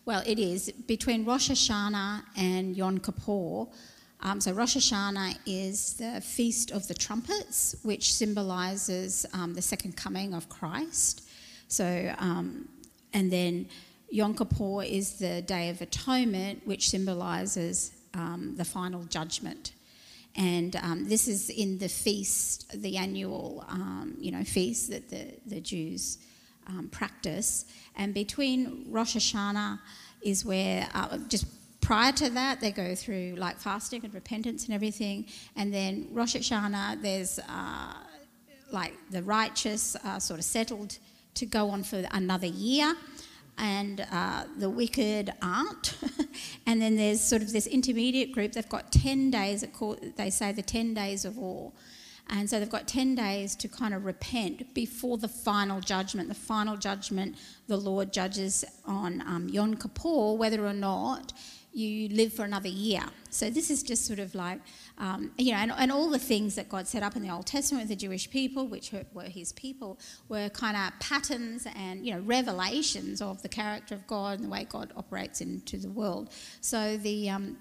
[0.07, 3.67] Well, it is between Rosh Hashanah and Yom Kippur.
[4.23, 9.97] Um, so Rosh Hashanah is the feast of the trumpets, which symbolises um, the second
[9.97, 11.23] coming of Christ.
[11.69, 12.69] So, um,
[13.15, 13.69] and then
[14.11, 19.73] Yom Kippur is the Day of Atonement, which symbolises um, the final judgment.
[20.37, 25.35] And um, this is in the feast, the annual, um, you know, feast that the,
[25.47, 26.19] the Jews
[26.93, 27.65] practice.
[27.97, 29.81] And between Rosh Hashanah
[30.23, 31.47] is where uh, just
[31.81, 35.27] prior to that, they go through like fasting and repentance and everything.
[35.57, 37.95] And then Rosh Hashanah, there's uh,
[38.71, 40.99] like the righteous are sort of settled
[41.35, 42.95] to go on for another year,
[43.59, 45.97] and uh, the wicked aren't.
[46.67, 48.53] and then there's sort of this intermediate group.
[48.53, 49.65] They've got 10 days,
[50.17, 51.71] they say the 10 days of awe.
[52.33, 56.29] And so they've got 10 days to kind of repent before the final judgment.
[56.29, 61.33] The final judgment, the Lord judges on um, Yom Kippur whether or not
[61.73, 63.03] you live for another year.
[63.31, 64.61] So this is just sort of like,
[64.99, 67.47] um, you know, and, and, all the things that God set up in the Old
[67.47, 69.99] Testament with the Jewish people, which were his people,
[70.29, 74.51] were kind of patterns and, you know, revelations of the character of God and the
[74.51, 76.33] way God operates into the world.
[76.61, 77.57] So the, um,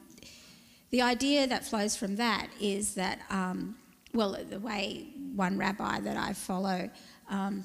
[0.90, 3.76] the idea that flows from that is that, um,
[4.14, 6.90] well, the way one rabbi that I follow
[7.30, 7.64] um,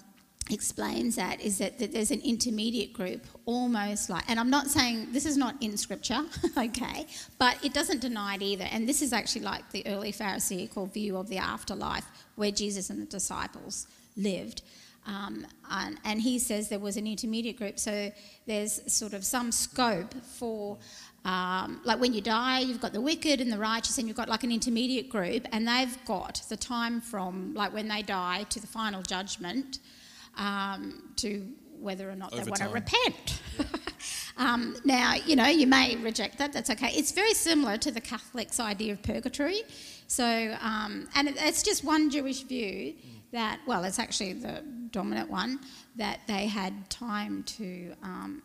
[0.51, 5.09] explains that is that, that, there's an intermediate group almost like and i'm not saying
[5.11, 6.23] this is not in scripture
[6.59, 7.07] okay
[7.39, 8.67] but it doesn't deny it either.
[8.71, 13.01] And this is actually like the early pharisaical view of the afterlife where jesus and
[13.01, 13.87] the disciples
[14.17, 14.63] lived.
[15.07, 17.79] Um, and, and, he says there was an intermediate group.
[17.79, 18.11] So
[18.47, 20.79] there's sort of some scope for
[21.27, 24.31] um, like when you die you've got the wicked and the righteous and you've got
[24.31, 28.61] like an intermediate group and they've got the time from like when they die to
[28.61, 29.79] the final judgment
[30.37, 31.47] um, to
[31.79, 33.43] whether or not Over they want to repent.
[34.37, 36.91] um, now, you know, you may reject that, that's okay.
[36.95, 39.63] It's very similar to the Catholics' idea of purgatory.
[40.07, 42.95] So, um, and it's just one Jewish view
[43.33, 45.61] that, well, it's actually the dominant one,
[45.97, 48.43] that they had time to um,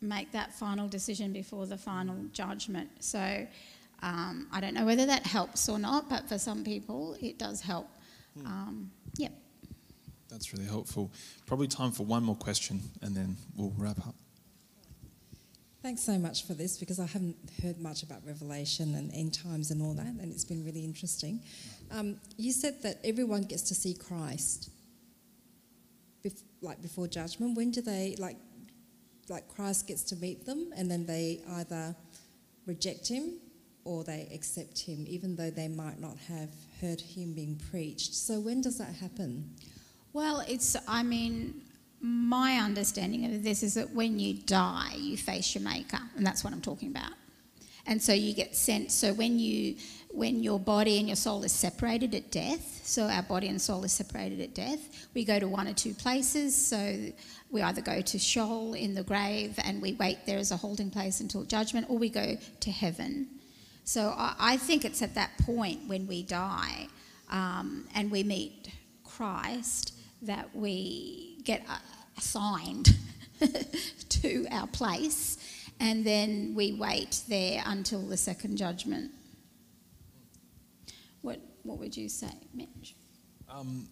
[0.00, 2.90] make that final decision before the final judgment.
[3.00, 3.46] So,
[4.02, 7.60] um, I don't know whether that helps or not, but for some people it does
[7.60, 7.88] help.
[8.38, 8.46] Hmm.
[8.46, 9.32] Um, yep.
[10.30, 11.10] That's really helpful.
[11.46, 14.14] Probably time for one more question and then we'll wrap up.
[15.82, 19.70] Thanks so much for this because I haven't heard much about Revelation and end times
[19.70, 21.40] and all that, and it's been really interesting.
[21.90, 24.68] Um, you said that everyone gets to see Christ,
[26.22, 27.56] bef- like before judgment.
[27.56, 28.36] When do they like,
[29.30, 31.96] like Christ gets to meet them, and then they either
[32.66, 33.38] reject him
[33.84, 36.50] or they accept him, even though they might not have
[36.82, 38.12] heard him being preached.
[38.12, 39.48] So when does that happen?
[40.12, 41.62] Well, it's, I mean,
[42.00, 46.42] my understanding of this is that when you die, you face your maker, and that's
[46.42, 47.12] what I'm talking about.
[47.86, 48.90] And so you get sent.
[48.92, 49.76] So when you,
[50.10, 53.84] when your body and your soul is separated at death, so our body and soul
[53.84, 56.54] is separated at death, we go to one or two places.
[56.54, 56.96] So
[57.50, 60.90] we either go to Sheol in the grave and we wait there as a holding
[60.90, 63.28] place until judgment, or we go to heaven.
[63.84, 66.88] So I, I think it's at that point when we die
[67.30, 68.70] um, and we meet
[69.04, 71.66] Christ that we get
[72.16, 72.96] assigned
[74.08, 75.38] to our place
[75.80, 79.10] and then we wait there until the second judgment.
[81.22, 82.94] What, what would you say, Mitch?
[83.48, 83.88] Um,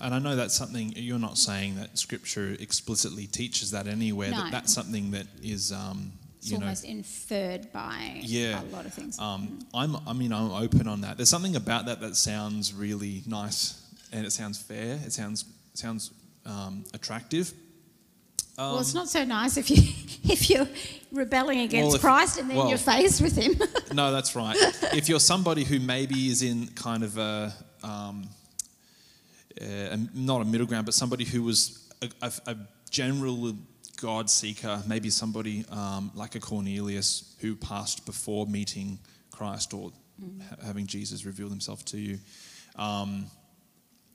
[0.00, 4.30] and I know that's something you're not saying that Scripture explicitly teaches that anywhere.
[4.30, 4.36] No.
[4.38, 8.86] That that's something that is, um, you it's almost know, inferred by yeah, a lot
[8.86, 9.18] of things.
[9.18, 11.16] Um, I'm, I mean, I'm open on that.
[11.16, 13.81] There's something about that that sounds really nice
[14.12, 14.98] and it sounds fair.
[15.04, 15.44] It sounds
[15.74, 16.12] sounds
[16.46, 17.52] um, attractive.
[18.58, 19.76] Um, well, it's um, not so nice if you
[20.32, 20.68] if you're
[21.10, 23.54] rebelling against well, if, Christ and then well, you're faced with Him.
[23.94, 24.56] no, that's right.
[24.94, 28.28] If you're somebody who maybe is in kind of a um,
[29.60, 32.56] uh, a- not a middle ground, but somebody who was a, a, a
[32.90, 33.54] general
[34.00, 38.98] God seeker, maybe somebody um, like a Cornelius who passed before meeting
[39.30, 39.92] Christ or
[40.48, 42.18] ha- having Jesus reveal himself to you.
[42.76, 43.26] Um,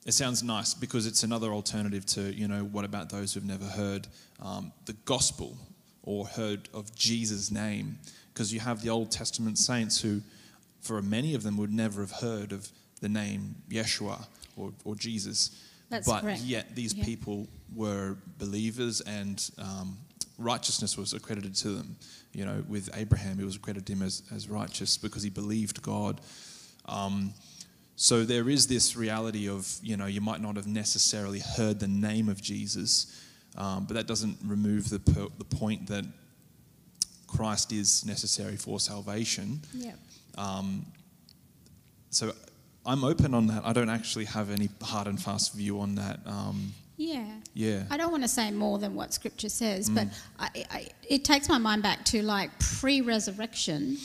[0.08, 3.66] it sounds nice because it's another alternative to, you know, what about those who've never
[3.66, 4.08] heard
[4.42, 5.58] um, the gospel
[6.04, 8.00] or heard of Jesus' name?
[8.34, 10.22] Because you have the Old Testament saints who,
[10.80, 12.70] for many of them, would never have heard of
[13.02, 15.52] the name Yeshua or, or Jesus.
[15.90, 16.42] That's but correct.
[16.42, 17.04] yet these Yeah.
[17.04, 19.98] people were believers and um,
[20.38, 21.98] righteousness was accredited to them.
[22.34, 25.82] You know, with Abraham, it was accredited to him as, as righteous because he believed
[25.82, 26.22] God.
[26.86, 27.34] Um,
[28.00, 31.88] so there is this reality of, you know, you might not have necessarily heard the
[31.88, 33.22] name of Jesus,
[33.58, 36.06] um, but that doesn't remove the, per- the point that
[37.26, 39.60] Christ is necessary for salvation.
[39.74, 39.94] Yeah.
[40.38, 40.86] Um,
[42.12, 42.32] so
[42.86, 43.64] I'm open on that.
[43.66, 46.20] I don't actually have any hard and fast view on that.
[46.28, 47.26] Um, Yeah.
[47.56, 47.84] yeah.
[47.90, 49.96] I don't want to say more than what Scripture says, Mm.
[49.96, 50.08] but
[50.40, 53.98] I, I, it takes my mind back to like pre resurrection.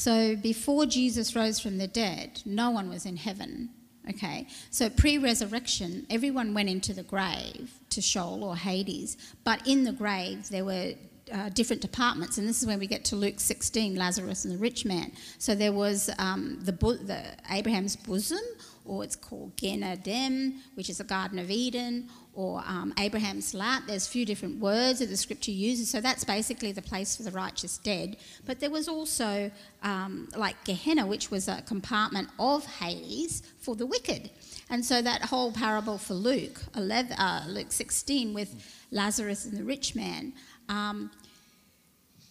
[0.00, 3.68] So before Jesus rose from the dead, no one was in heaven.
[4.08, 9.84] Okay, so pre resurrection, everyone went into the grave to Sheol or Hades, but in
[9.84, 10.94] the grave there were
[11.30, 14.58] uh, different departments, and this is when we get to Luke 16, Lazarus and the
[14.58, 15.12] rich man.
[15.36, 18.40] So there was um, the, bo- the Abraham's bosom,
[18.84, 23.82] or it's called Gan Eden, which is the Garden of Eden, or um, Abraham's lap.
[23.86, 25.90] There's a few different words that the scripture uses.
[25.90, 28.16] So that's basically the place for the righteous dead.
[28.46, 29.50] But there was also
[29.82, 34.30] um, like Gehenna, which was a compartment of Hades for the wicked.
[34.70, 39.64] And so that whole parable for Luke 11, uh, Luke 16 with Lazarus and the
[39.64, 40.32] rich man.
[40.68, 41.10] Um,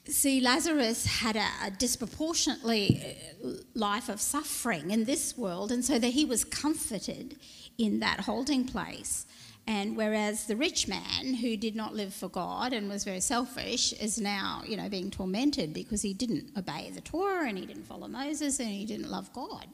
[0.09, 5.99] see, Lazarus had a, a disproportionately uh, life of suffering in this world, and so
[5.99, 7.37] that he was comforted
[7.77, 9.25] in that holding place.
[9.67, 13.93] And whereas the rich man, who did not live for God and was very selfish,
[13.93, 17.85] is now, you know, being tormented because he didn't obey the Torah and he didn't
[17.85, 19.67] follow Moses and he didn't love God.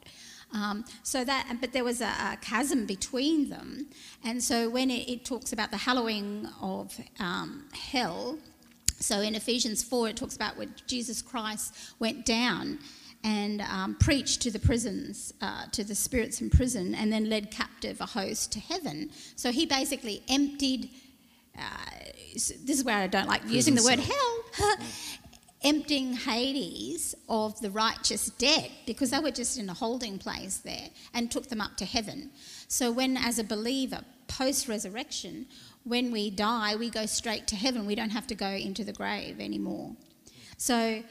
[0.52, 3.86] Um, so that, but there was a, a chasm between them,
[4.22, 8.38] and so when it, it talks about the harrowing of um, hell,
[8.98, 12.78] so in Ephesians 4, it talks about when Jesus Christ went down
[13.24, 17.50] and um, preached to the prisons, uh, to the spirits in prison, and then led
[17.50, 19.10] captive a host to heaven.
[19.34, 20.90] So he basically emptied.
[21.58, 21.62] Uh,
[22.34, 24.76] this is where I don't like using the word hell.
[25.62, 30.88] emptying Hades of the righteous dead because they were just in a holding place there
[31.14, 32.30] and took them up to heaven.
[32.68, 35.46] So, when as a believer, post resurrection,
[35.86, 37.86] when we die, we go straight to heaven.
[37.86, 39.92] We don't have to go into the grave anymore.
[40.58, 41.02] So,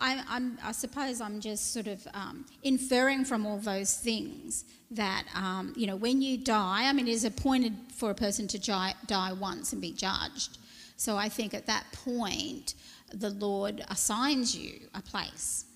[0.00, 5.24] I'm, I'm, I suppose I'm just sort of um, inferring from all those things that,
[5.34, 8.58] um, you know, when you die, I mean, it is appointed for a person to
[8.58, 10.58] die, die once and be judged.
[10.96, 12.74] So I think at that point,
[13.12, 15.66] the Lord assigns you a place.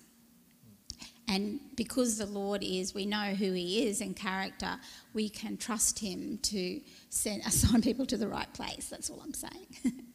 [1.27, 4.77] And because the Lord is, we know who He is in character,
[5.13, 8.87] we can trust Him to send, assign people to the right place.
[8.89, 9.67] That's all I'm saying.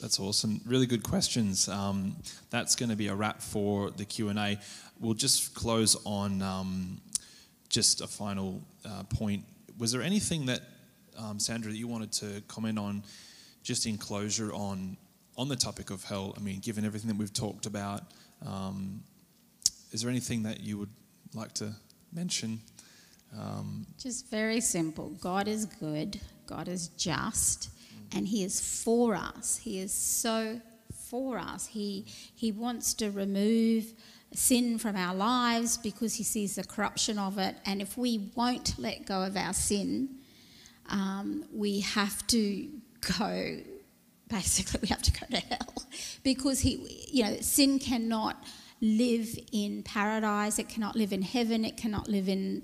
[0.00, 0.62] That's awesome.
[0.64, 1.68] Really good questions.
[1.68, 2.16] Um,
[2.48, 4.58] that's going to be a wrap for the Q and A.
[4.98, 7.02] We'll just close on um,
[7.68, 9.44] just a final uh, point.
[9.76, 10.62] Was there anything that
[11.18, 13.02] um, Sandra that you wanted to comment on,
[13.62, 14.96] just in closure on
[15.36, 16.34] on the topic of hell?
[16.34, 18.04] I mean, given everything that we've talked about,
[18.46, 19.02] um,
[19.92, 20.90] is there anything that you would
[21.34, 21.72] like to
[22.12, 22.60] mention?
[23.38, 25.10] Um, Just very simple.
[25.20, 27.70] God is good, God is just,
[28.12, 29.58] and He is for us.
[29.58, 30.60] He is so
[31.08, 31.66] for us.
[31.66, 33.92] He, he wants to remove
[34.32, 37.56] sin from our lives because He sees the corruption of it.
[37.66, 40.08] And if we won't let go of our sin,
[40.88, 42.68] um, we have to
[43.18, 43.58] go
[44.30, 45.74] basically we have to go to hell.
[46.22, 48.42] Because he you know sin cannot
[48.80, 50.58] live in paradise.
[50.58, 51.64] It cannot live in heaven.
[51.64, 52.62] It cannot live in,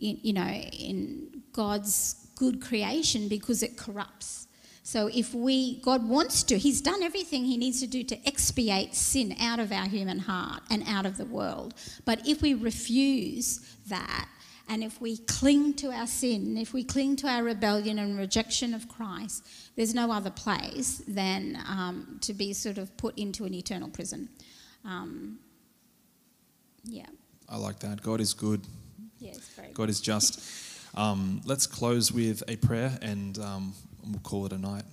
[0.00, 4.48] in you know in god's good creation because it corrupts.
[4.82, 8.94] So if we god wants to he's done everything he needs to do to expiate
[8.94, 11.74] sin out of our human heart and out of the world.
[12.04, 14.28] But if we refuse that
[14.68, 18.74] and if we cling to our sin, if we cling to our rebellion and rejection
[18.74, 19.46] of Christ,
[19.76, 24.28] there's no other place than um, to be sort of put into an eternal prison.
[24.84, 25.38] Um,
[26.84, 27.06] yeah.
[27.48, 28.02] I like that.
[28.02, 28.62] God is good.
[29.18, 30.40] Yeah, it's very God is just.
[30.94, 33.72] Um, let's close with a prayer and um,
[34.06, 34.84] we'll call it a night.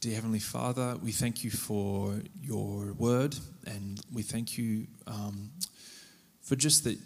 [0.00, 5.50] Dear Heavenly Father, we thank you for your word and we thank you um,
[6.40, 6.98] for just that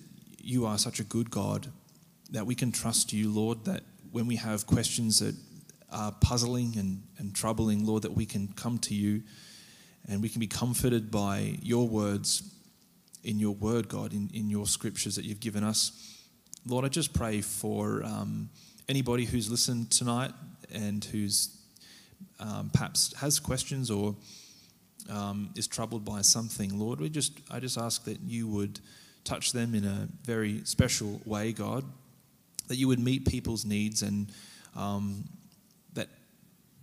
[0.45, 1.69] you are such a good God
[2.31, 5.35] that we can trust you, Lord, that when we have questions that
[5.91, 9.23] are puzzling and, and troubling, Lord, that we can come to you
[10.09, 12.55] and we can be comforted by your words
[13.23, 16.21] in your word, God, in, in your scriptures that you've given us.
[16.67, 18.51] Lord, I just pray for um,
[18.89, 20.33] anybody who's listened tonight
[20.73, 21.57] and who's
[22.41, 24.17] um, perhaps has questions or
[25.11, 28.81] um, is troubled by something, Lord, we just I just ask that you would
[29.25, 31.85] touch them in a very special way, God,
[32.69, 34.31] that you would meet people's needs and
[34.77, 35.25] um,
[35.95, 36.09] that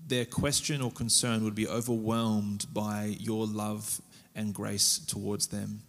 [0.07, 4.01] their question or concern would be overwhelmed by your love
[4.35, 5.81] and grace towards them.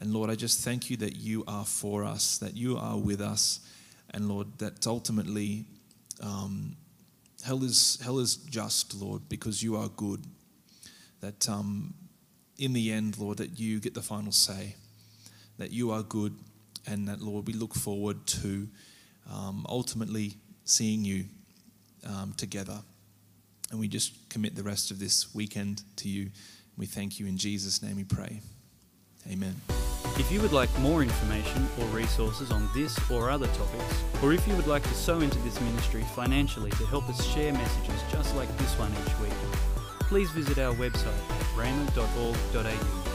[0.00, 3.20] And Lord, I just thank you that you are for us, that you are with
[3.20, 3.60] us,
[4.10, 5.64] and Lord, that ultimately
[6.20, 6.76] um,
[7.44, 10.24] hell is hell is just, Lord, because you are good.
[11.20, 11.94] That um,
[12.58, 14.76] in the end, Lord, that you get the final say,
[15.58, 16.34] that you are good,
[16.86, 18.68] and that Lord, we look forward to
[19.32, 20.34] um, ultimately
[20.64, 21.24] seeing you
[22.06, 22.80] um, together.
[23.70, 26.30] And we just commit the rest of this weekend to you.
[26.76, 27.96] We thank you in Jesus' name.
[27.96, 28.40] We pray.
[29.30, 29.54] Amen.
[30.16, 34.46] If you would like more information or resources on this or other topics, or if
[34.46, 38.36] you would like to sow into this ministry financially to help us share messages just
[38.36, 39.32] like this one each week,
[40.00, 43.13] please visit our website, at rhema.org.au